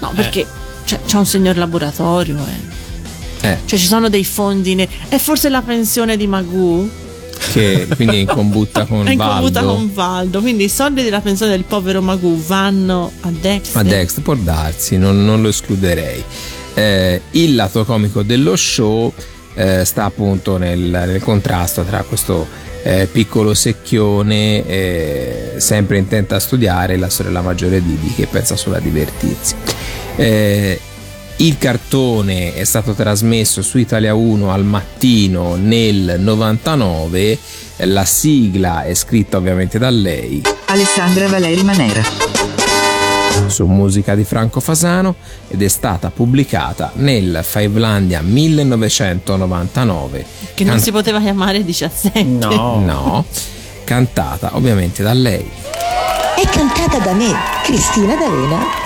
[0.00, 0.46] No, perché
[0.84, 2.72] c'è, c'è un signor laboratorio, eh.
[3.48, 4.74] Eh, Cioè ci sono dei fondi.
[4.74, 7.02] ne- È forse la pensione di Magoo?
[7.52, 10.40] Che quindi è in combutta con È in Valdo con Valdo.
[10.40, 13.80] Quindi i soldi della pensione del povero Magoo vanno a Dexter.
[13.80, 16.22] a Dexter può darsi non, non lo escluderei
[16.74, 19.12] Eh, il lato comico dello show
[19.54, 22.46] eh, sta appunto nel, nel contrasto tra questo
[22.82, 28.56] eh, piccolo secchione eh, sempre intenta a studiare e la sorella maggiore Didi che pensa
[28.56, 29.54] solo a divertirsi
[30.16, 30.80] Eh,
[31.36, 37.38] il cartone è stato trasmesso su Italia 1 al mattino nel 99
[37.78, 42.02] la sigla è scritta ovviamente da lei Alessandra Valeri Manera.
[43.48, 45.16] su musica di Franco Fasano
[45.48, 50.24] ed è stata pubblicata nel Fivelandia 1999.
[50.54, 52.22] Che non Can- si poteva chiamare 17.
[52.22, 53.24] No,
[53.84, 55.50] cantata ovviamente da lei.
[56.36, 57.32] È cantata da me,
[57.64, 58.83] Cristina D'Avena.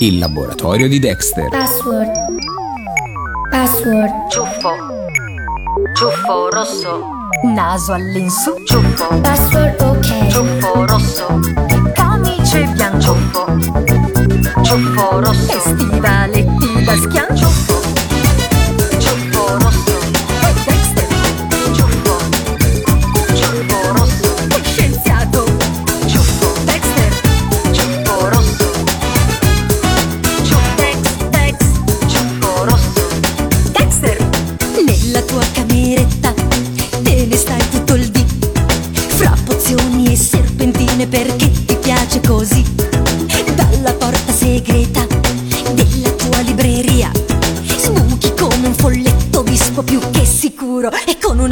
[0.00, 1.48] Il laboratorio di Dexter.
[1.48, 2.12] Password.
[3.50, 4.30] Password.
[4.30, 4.70] Ciuffo.
[5.92, 7.10] Ciuffo rosso.
[7.42, 8.54] Naso all'insù.
[8.64, 9.20] Ciuffo.
[9.20, 10.28] Password ok.
[10.28, 11.40] Ciuffo rosso.
[11.94, 13.00] Camice bianco.
[13.00, 13.46] Ciuffo.
[14.62, 15.52] Ciuffo rosso.
[15.52, 17.34] E stivaletti da schianto.
[17.34, 17.72] Ciuffo.
[17.72, 17.77] Ciuffo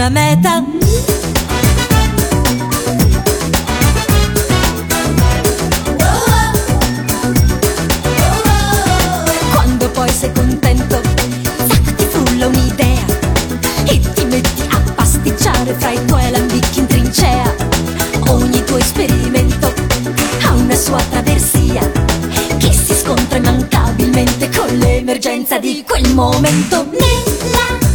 [0.06, 0.64] una meta.
[9.52, 11.00] Quando poi sei contento,
[11.96, 13.04] ti frulla un'idea
[13.84, 17.54] e ti metti a pasticciare fra i tuoi alambicchi in trincea.
[18.28, 19.72] Ogni tuo esperimento
[20.44, 21.90] ha una sua traversia
[22.58, 26.86] che si scontra immancabilmente con l'emergenza di quel momento.
[26.90, 27.85] Nel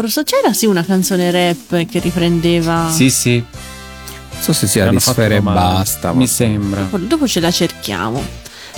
[0.00, 0.22] Rosso.
[0.22, 2.90] C'era sì una canzone rap che riprendeva.
[2.90, 3.36] Sì, sì.
[3.36, 6.12] Non so se sia di sfere e basta.
[6.12, 6.82] ma- Mi sembra.
[6.82, 8.22] Dopo, dopo ce la cerchiamo.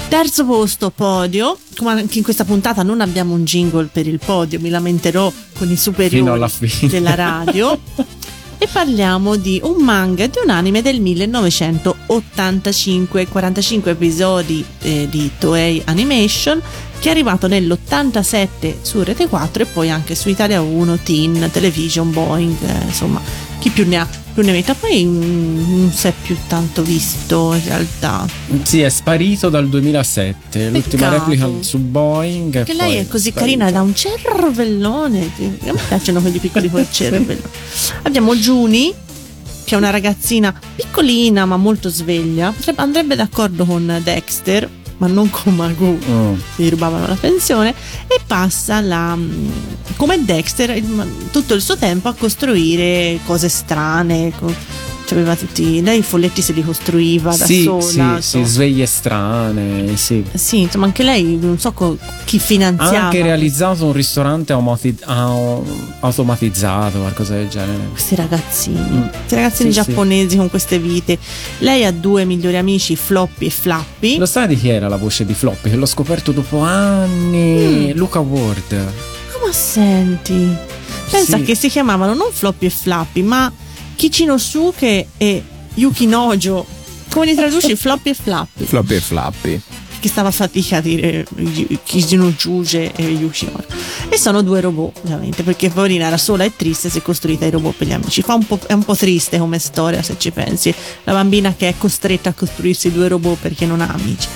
[0.09, 1.59] Terzo posto, podio.
[1.77, 5.66] Come anche in questa puntata non abbiamo un jingle per il podio, mi lamenterò con
[5.66, 6.91] i Fino superiori alla fine.
[6.91, 7.79] della radio.
[8.62, 15.31] e parliamo di un manga e di un anime del 1985, 45 episodi eh, di
[15.39, 16.61] Toei Animation
[17.01, 22.12] che è arrivato nell'87 su Rete 4 e poi anche su Italia 1, Teen, Television,
[22.12, 23.20] Boeing, eh, insomma,
[23.59, 24.74] chi più ne ha più ne metta.
[24.74, 28.26] Poi mm, non si è più tanto visto in realtà.
[28.62, 30.70] Sì, è sparito dal 2007.
[30.70, 31.30] L'ultima Peccato.
[31.30, 32.64] replica su Boeing.
[32.64, 33.40] Che lei è così sparito.
[33.40, 35.30] carina, da un cervellone.
[35.66, 37.48] A me piacciono quelli piccoli col cervello.
[38.03, 38.92] Abbiamo Juni,
[39.64, 42.53] che è una ragazzina piccolina ma molto sveglia.
[42.55, 44.68] Potrebbe- Andrebbe d'accordo con Dexter,
[45.01, 45.98] ma non con Magoo.
[46.07, 46.34] Mm.
[46.57, 47.74] Gli rubavano la pensione.
[48.07, 49.16] E passa la,
[49.96, 50.80] come Dexter
[51.30, 54.32] tutto il suo tempo a costruire cose strane.
[55.11, 55.82] C'aveva tutti.
[55.82, 57.80] Lei i folletti se li costruiva da Sì, sola.
[57.82, 58.20] sì, insomma.
[58.20, 60.24] sì, sveglie strane, sì.
[60.32, 63.02] Sì, insomma, anche lei non so co- chi Ha finanziava.
[63.06, 65.66] anche realizzato un ristorante automati- au-
[65.98, 67.88] automatizzato, qualcosa del genere.
[67.90, 69.08] questi ragazzini, Mm.
[69.08, 69.84] questi ragazzini Sì, sì.
[69.86, 71.18] giapponesi con queste vite.
[71.58, 74.16] Lei ha due migliori amici, Floppy e Flappy.
[74.16, 75.70] Lo sai di chi era la voce di Floppy?
[75.70, 77.92] Che l'ho scoperto dopo anni.
[77.92, 77.96] Mm.
[77.96, 78.72] Luca Ward.
[78.74, 80.54] Ah, ma senti,
[81.11, 81.42] pensa Sì.
[81.42, 83.52] che si chiamavano non Floppy e Flappy, ma
[84.01, 85.44] Kichinosuke e
[85.74, 86.64] Yukinojo.
[87.11, 88.64] Come li traduci Floppy e Flappy?
[88.64, 89.61] Floppy e flappy.
[90.01, 91.26] che stava a fatica a dire
[91.84, 93.66] Kijinojuge e Yushinoru.
[94.09, 97.51] E sono due robot, ovviamente, perché poverina era sola e triste, si è costruita i
[97.51, 98.22] robot per gli amici.
[98.22, 100.74] Fa un po', è un po' triste come storia, se ci pensi.
[101.05, 104.28] La bambina che è costretta a costruirsi due robot perché non ha amici.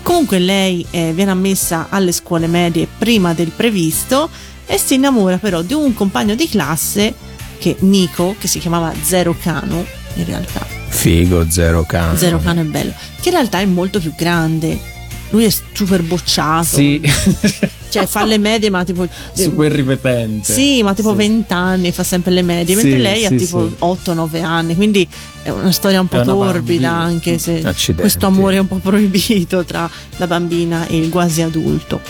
[0.00, 4.30] Comunque lei eh, viene ammessa alle scuole medie prima del previsto
[4.64, 7.31] e si innamora però di un compagno di classe
[7.62, 12.16] che Nico, che si chiamava Zero Kano, in realtà Figo, zero can.
[12.18, 14.90] Zero Cano è bello, che in realtà è molto più grande.
[15.30, 16.64] Lui è super bocciato.
[16.76, 17.00] Sì,
[17.88, 19.06] Cioè fa le medie, ma tipo.
[19.32, 20.52] super ripetente.
[20.52, 23.68] Sì, ma tipo 20 anni fa sempre le medie, mentre Sì, lei ha sì, tipo
[23.68, 24.10] sì.
[24.10, 25.06] 8-9 anni, quindi
[25.42, 26.90] è una storia un po' torbida, bambina.
[26.92, 28.00] anche se Accidenti.
[28.02, 32.00] questo amore è un po' proibito tra la bambina e il quasi adulto.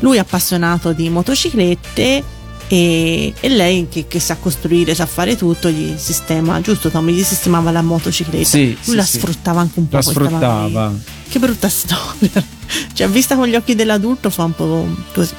[0.00, 2.22] Lui è appassionato di motociclette
[2.68, 7.22] e, e lei che, che sa costruire, sa fare tutto, gli sistema, giusto Tommy, gli
[7.22, 8.44] sistemava la motocicletta.
[8.44, 9.18] Sì, Lui sì, la sì.
[9.18, 9.96] sfruttava anche un po'.
[9.96, 10.94] La sfruttava.
[11.28, 12.56] Che brutta storia.
[12.92, 15.32] Cioè, vista con gli occhi dell'adulto fa un po' così.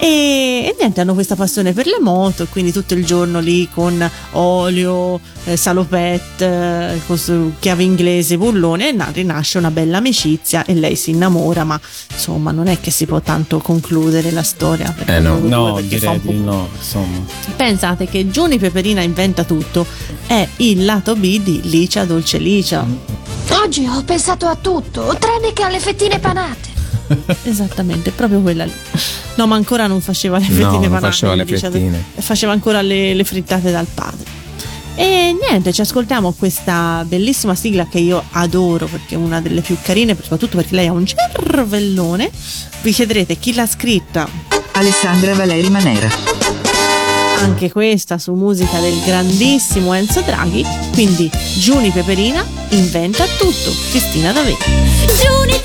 [0.00, 3.68] E, e niente, hanno questa passione per le moto, e quindi tutto il giorno lì
[3.72, 10.74] con olio, eh, salopette, eh, chiave inglese, bullone, e na- rinasce una bella amicizia e
[10.74, 11.80] lei si innamora, ma
[12.10, 14.94] insomma non è che si può tanto concludere la storia.
[15.04, 15.38] Eh, no.
[15.38, 17.24] No, direi di no, insomma.
[17.56, 19.84] Pensate che Giuni Peperina inventa tutto
[20.26, 22.86] è il lato B di Licia Dolce Licia.
[23.62, 26.77] Oggi ho pensato a tutto, tranne che alle fettine panate.
[27.44, 28.72] Esattamente, proprio quella lì.
[29.36, 31.00] No, ma ancora non faceva le No, fettine non panate.
[31.06, 32.04] faceva le Licia Dol- fettine.
[32.18, 34.36] Faceva ancora le, le frittate dal padre.
[34.96, 39.76] E niente, ci ascoltiamo questa bellissima sigla che io adoro perché è una delle più
[39.80, 42.30] carine, soprattutto perché lei ha un cervellone.
[42.82, 44.28] Vi chiederete chi l'ha scritta,
[44.72, 46.08] Alessandra Valeri Manera.
[47.40, 50.64] anche questa su musica del grandissimo Enzo Draghi.
[50.92, 53.72] Quindi Giuni Peperina inventa tutto.
[53.90, 54.56] Cristina D'Avena.
[54.58, 55.57] Giuni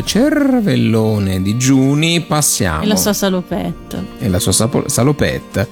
[0.00, 4.04] il cervellone di Giuni passiamo E la sua salopette.
[4.18, 5.68] e la sua sapo- salopette.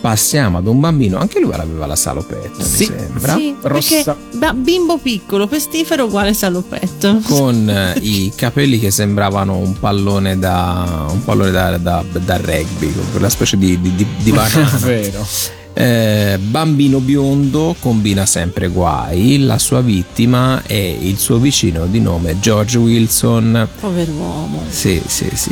[0.00, 2.88] Passiamo ad un bambino, anche lui aveva la salopette, Sì.
[2.90, 3.34] mi sembra.
[3.34, 4.02] Sì, perché
[4.36, 7.20] ba- bimbo piccolo, pestifero uguale salopetto.
[7.24, 12.90] Con eh, i capelli che sembravano un pallone da, un pallone da, da- da rugby,
[13.10, 14.70] quella specie di, di, di, di banana.
[14.80, 15.26] Vero.
[15.80, 19.38] Eh, bambino biondo combina sempre guai.
[19.38, 23.66] La sua vittima è il suo vicino di nome George Wilson.
[23.80, 24.62] Pover'uomo.
[24.68, 25.50] Sì, sì, sì.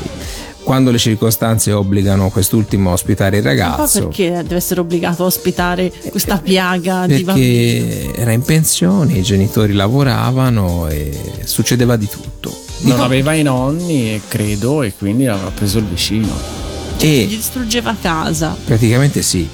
[0.62, 5.26] Quando le circostanze obbligano quest'ultimo a ospitare il Ma ragazzo, perché deve essere obbligato a
[5.26, 7.81] ospitare questa piaga di bambini?
[7.81, 12.55] perché era in pensione, i genitori lavoravano e succedeva di tutto.
[12.81, 16.29] Non aveva i nonni, credo, e quindi aveva preso il vicino.
[16.99, 18.55] Gli E distruggeva casa.
[18.62, 19.49] praticamente sì.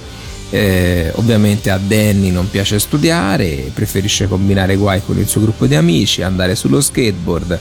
[0.55, 5.75] Eh, ovviamente a Danny non piace studiare, preferisce combinare guai con il suo gruppo di
[5.75, 7.59] amici, andare sullo skateboard.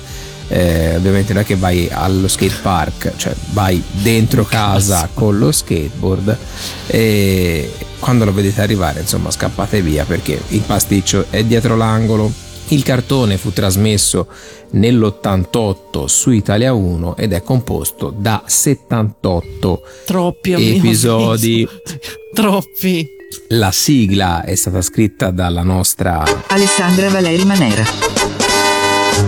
[0.47, 5.51] Eh, ovviamente non è che vai allo skate park, cioè vai dentro casa con lo
[5.51, 6.37] skateboard
[6.85, 12.31] e quando lo vedete arrivare, insomma, scappate via perché il pasticcio è dietro l'angolo.
[12.67, 14.27] Il cartone fu trasmesso
[14.71, 21.67] nell'88 su Italia 1 ed è composto da 78 Troppi, episodi.
[21.67, 22.21] avviso.
[22.34, 23.07] Troppi.
[23.49, 27.84] La sigla è stata scritta dalla nostra Alessandra Valeri Manera.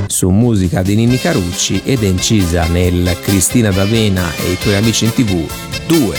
[0.08, 5.06] su musica di Nini Carucci ed è incisa nel Cristina d'Avena e i tuoi amici
[5.06, 5.48] in tv
[5.86, 6.18] 2.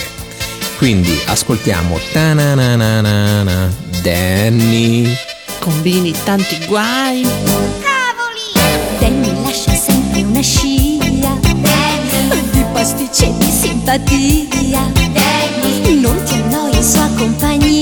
[0.78, 3.68] Quindi ascoltiamo Tananana
[4.02, 5.12] Danny.
[5.58, 7.26] Combini tanti guai.
[9.00, 11.04] Danny lascia sempre una scia
[12.52, 14.92] Di pasticci e di simpatia
[15.62, 15.85] Non ti
[17.18, 17.75] 恐怕你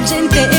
[0.00, 0.49] Travolgente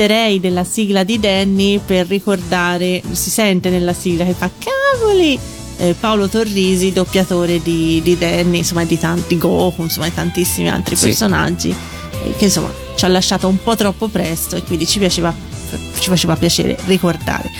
[0.00, 5.38] approfitterei della sigla di Danny per ricordare, si sente nella sigla che fa cavoli.
[5.78, 10.94] eh, Paolo Torrisi, doppiatore di, di Danny, insomma di tanti Goku, insomma di tantissimi altri
[10.96, 11.06] Sì.
[11.06, 11.70] personaggi,
[12.24, 15.34] eh, che insomma ci ha lasciato un po' troppo presto e quindi ci piaceva,
[15.98, 17.50] ci faceva piacere ricordare.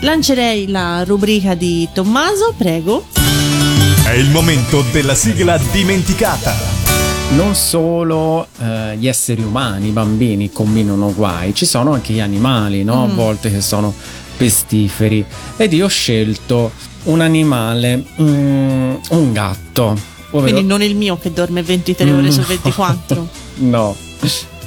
[0.00, 3.06] Lancerei la rubrica di Tommaso, prego.
[4.04, 6.77] È il momento della sigla dimenticata.
[7.30, 12.82] Non solo eh, gli esseri umani, i bambini combinano guai, ci sono anche gli animali,
[12.84, 13.06] no?
[13.06, 13.10] Mm.
[13.10, 13.94] A volte che sono
[14.36, 15.24] pestiferi.
[15.56, 16.72] Ed io ho scelto
[17.04, 19.96] un animale, mm, un gatto.
[20.30, 22.46] ovvero- Quindi non il mio che dorme 23 ore su No.
[22.46, 23.28] 24.
[23.56, 23.96] No.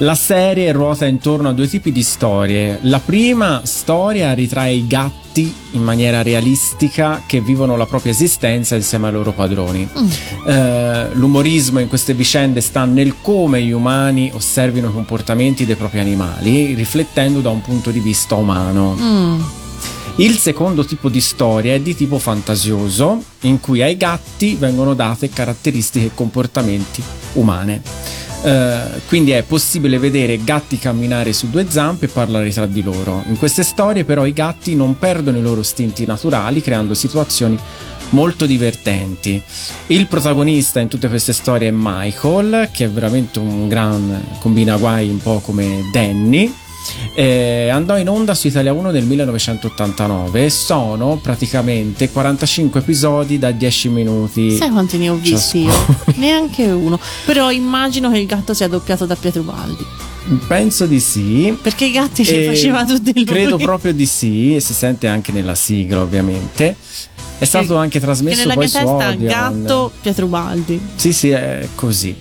[0.01, 2.79] La serie ruota intorno a due tipi di storie.
[2.83, 9.07] La prima storia ritrae i gatti in maniera realistica che vivono la propria esistenza insieme
[9.07, 9.87] ai loro padroni.
[10.47, 15.99] Eh, l'umorismo in queste vicende sta nel come gli umani osservino i comportamenti dei propri
[15.99, 18.95] animali, riflettendo da un punto di vista umano.
[18.99, 19.41] Mm.
[20.15, 25.29] Il secondo tipo di storia è di tipo fantasioso, in cui ai gatti vengono date
[25.29, 28.10] caratteristiche e comportamenti umane.
[28.43, 33.23] Eh, quindi è possibile vedere gatti camminare su due zampe e parlare tra di loro.
[33.27, 37.57] In queste storie però i gatti non perdono i loro istinti naturali creando situazioni
[38.09, 39.41] molto divertenti.
[39.87, 45.21] Il protagonista in tutte queste storie è Michael, che è veramente un gran combinaguai un
[45.21, 46.53] po' come Danny.
[47.13, 53.51] Eh, andò in onda su Italia 1 nel 1989 e sono praticamente 45 episodi da
[53.51, 54.55] 10 minuti.
[54.55, 55.73] Sai quanti ne ho visti io?
[56.15, 56.99] Neanche uno.
[57.25, 59.85] Però immagino che il gatto sia doppiato da Pietro Baldi.
[60.47, 61.57] Penso di sì.
[61.61, 65.07] Perché i gatti ci E faceva tutti il Credo proprio di sì, e si sente
[65.07, 66.75] anche nella sigla, ovviamente.
[67.37, 69.25] È stato anche Che trasmesso nella poi mia su testa Odeon.
[69.25, 70.79] gatto Pietro Baldi.
[70.95, 72.15] Sì, sì, è così.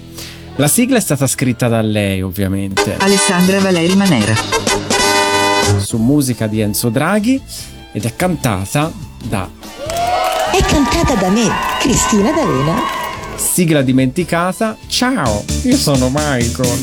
[0.57, 4.35] La sigla è stata scritta da lei, ovviamente, Alessandra Valeri Manera.
[5.79, 7.41] su musica di Enzo Draghi
[7.93, 8.93] ed è cantata
[9.25, 9.49] da
[10.53, 11.49] È cantata da me,
[11.81, 12.77] Cristina D'Avena.
[13.37, 14.77] sigla dimenticata.
[14.87, 16.79] Ciao, io sono Michael.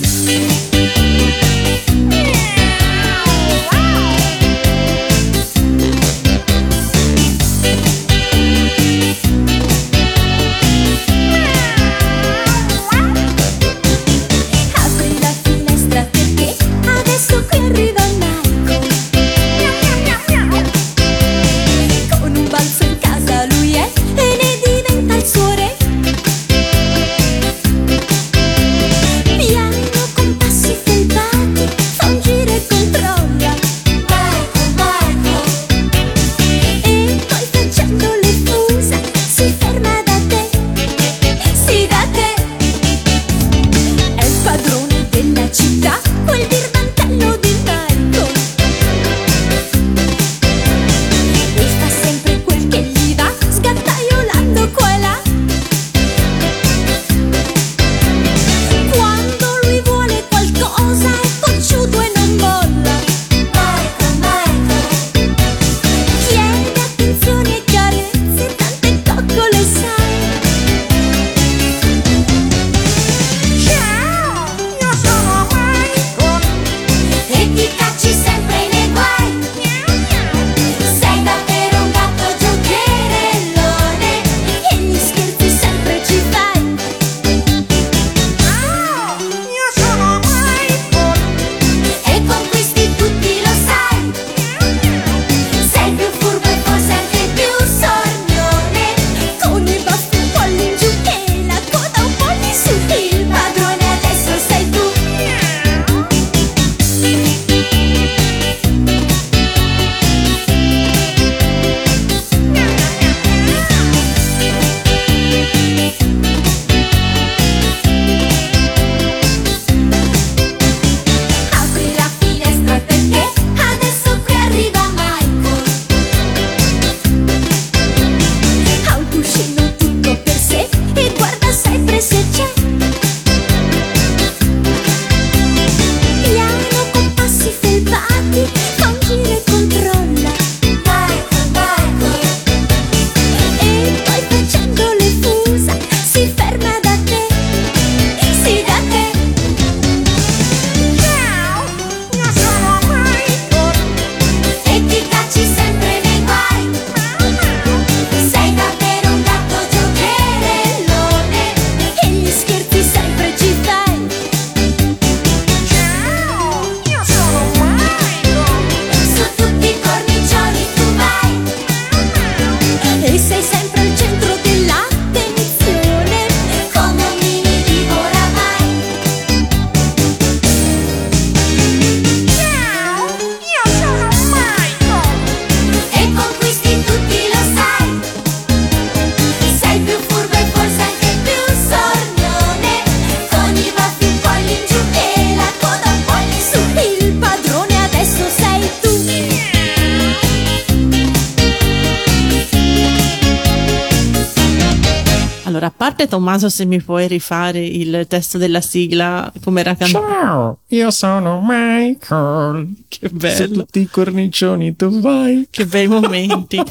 [205.88, 210.06] Parte Tommaso, se mi puoi rifare il testo della sigla come era cantato.
[210.06, 212.74] Ciao, io sono Michael.
[212.90, 213.64] Che bello.
[213.64, 215.48] tutti i cornicioni tu vai.
[215.50, 216.62] Che bei momenti.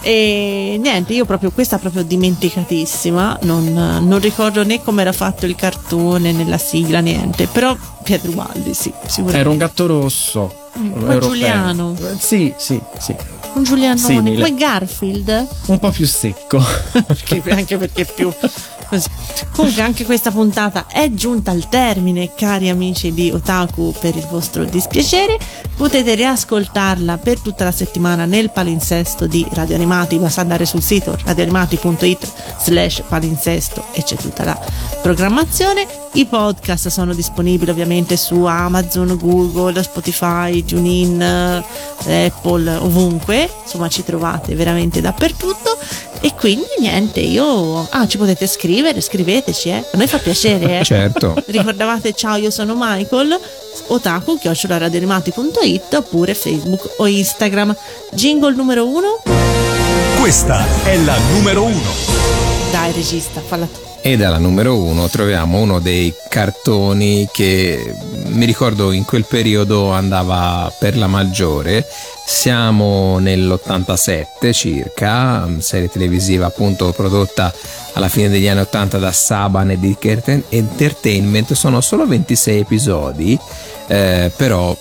[0.00, 3.40] e niente, io proprio questa proprio dimenticatissima.
[3.42, 7.46] Non, non ricordo né come era fatto il cartone, né la sigla, niente.
[7.48, 9.38] Però Pietro Baldi, sì, sicuramente.
[9.38, 10.61] Era un gatto rosso.
[10.74, 11.20] Un po' europeo.
[11.20, 11.96] Giuliano.
[12.18, 13.14] Sì, sì, sì.
[13.54, 14.34] Un Giulianone, Simile.
[14.36, 15.46] come Garfield.
[15.66, 16.62] Un po' più secco.
[17.06, 18.32] Perché- anche perché più
[19.54, 24.64] Comunque anche questa puntata è giunta al termine, cari amici di Otaku, per il vostro
[24.64, 25.38] dispiacere.
[25.76, 31.16] Potete riascoltarla per tutta la settimana nel palinsesto di Radio Animati, basta andare sul sito
[31.24, 34.58] radioanimati.it slash palinsesto e c'è tutta la
[35.00, 35.86] programmazione.
[36.14, 43.50] I podcast sono disponibili ovviamente su Amazon, Google, Spotify, TuneIn, eh, Apple, ovunque.
[43.62, 45.78] Insomma ci trovate veramente dappertutto.
[46.24, 47.84] E quindi niente, io...
[47.90, 49.84] Ah, ci potete scrivere, scriveteci, eh.
[49.92, 50.84] A noi fa piacere, eh.
[50.84, 51.34] Certo.
[51.46, 53.36] Ricordavate ciao, io sono Michael,
[53.88, 57.74] otaku, chiocciolaradianimati.it oppure Facebook o Instagram.
[58.12, 59.20] Jingle numero uno.
[60.20, 61.90] Questa è la numero uno.
[62.70, 63.91] Dai regista, falla tu.
[64.04, 67.94] E dalla numero uno troviamo uno dei cartoni che
[68.30, 71.86] mi ricordo in quel periodo andava per la maggiore.
[72.26, 77.54] Siamo nell'87 circa, serie televisiva appunto prodotta
[77.92, 81.52] alla fine degli anni 80 da Saban e Dick Entertainment.
[81.52, 83.38] Sono solo 26 episodi,
[83.92, 84.74] eh, però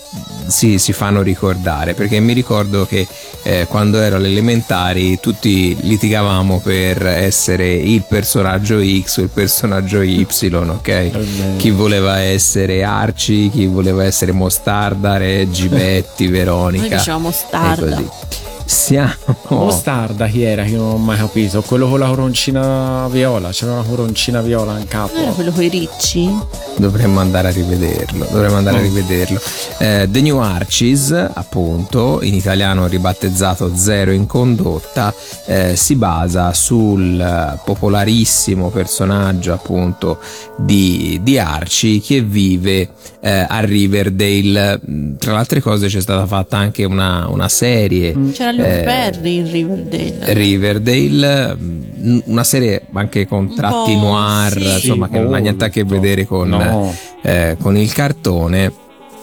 [0.47, 3.05] si, si fanno ricordare perché mi ricordo che
[3.43, 10.01] eh, quando ero alle elementari tutti litigavamo per essere il personaggio X o il personaggio
[10.01, 11.57] Y, ok?
[11.57, 16.87] Chi voleva essere Arci, chi voleva essere Mostarda, Reggi, Betty, Veronica.
[16.87, 18.49] Noi dicevamo e Mostarda.
[18.71, 19.13] Siamo
[19.49, 21.61] Mostarda chi era che non ho mai capito?
[21.61, 25.11] Quello con la coroncina viola, c'era una coroncina viola in capo.
[25.13, 26.33] Non era quello con i ricci?
[26.77, 28.25] Dovremmo andare a rivederlo.
[28.31, 29.41] Dovremmo andare a rivederlo.
[29.77, 35.13] Eh, The New Archies, appunto, in italiano ribattezzato Zero in condotta,
[35.47, 40.19] eh, si basa sul popolarissimo personaggio, appunto,
[40.57, 42.87] di, di Archie che vive
[43.19, 44.79] eh, a Riverdale.
[44.89, 48.15] Mm, Tra le altre cose c'è stata fatta anche una, una serie.
[48.31, 50.33] C'era Luke eh, Perry in Riverdale.
[50.33, 54.63] Riverdale, mm, una serie anche con tratti noir, sì.
[54.87, 56.93] insomma, che non ha niente a che vedere con, No.
[57.21, 58.71] eh, con il cartone.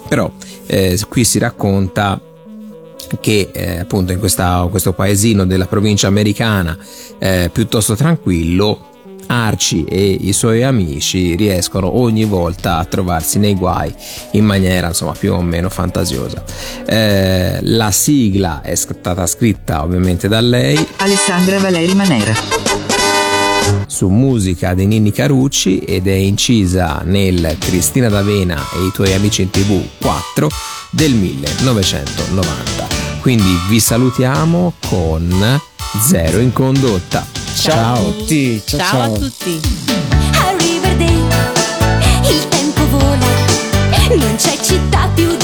[0.08, 0.30] Però
[0.66, 2.20] eh, qui si racconta
[3.20, 6.76] che eh, appunto in questa- questo paesino della provincia americana
[7.18, 8.87] eh, piuttosto tranquillo
[9.28, 13.94] Arci e i suoi amici riescono ogni volta a trovarsi nei guai
[14.32, 16.42] in maniera insomma più o meno fantasiosa.
[16.86, 22.32] Eh, la sigla è stata scritta ovviamente da lei Alessandra Valeri Manera.
[23.86, 29.42] su musica di Nini Carucci ed è incisa nel Cristina D'Avena e i tuoi amici
[29.42, 30.48] in tv 4
[30.90, 32.97] del 1990.
[33.28, 35.60] Quindi vi salutiamo con
[36.00, 37.26] Zero in condotta.
[37.56, 39.18] Ciao a tutti, ciao, Ciao a ciao.
[39.18, 39.60] tutti.
[40.32, 41.52] A Riverdale
[42.26, 43.26] il tempo vola,
[44.16, 45.37] non c'è città più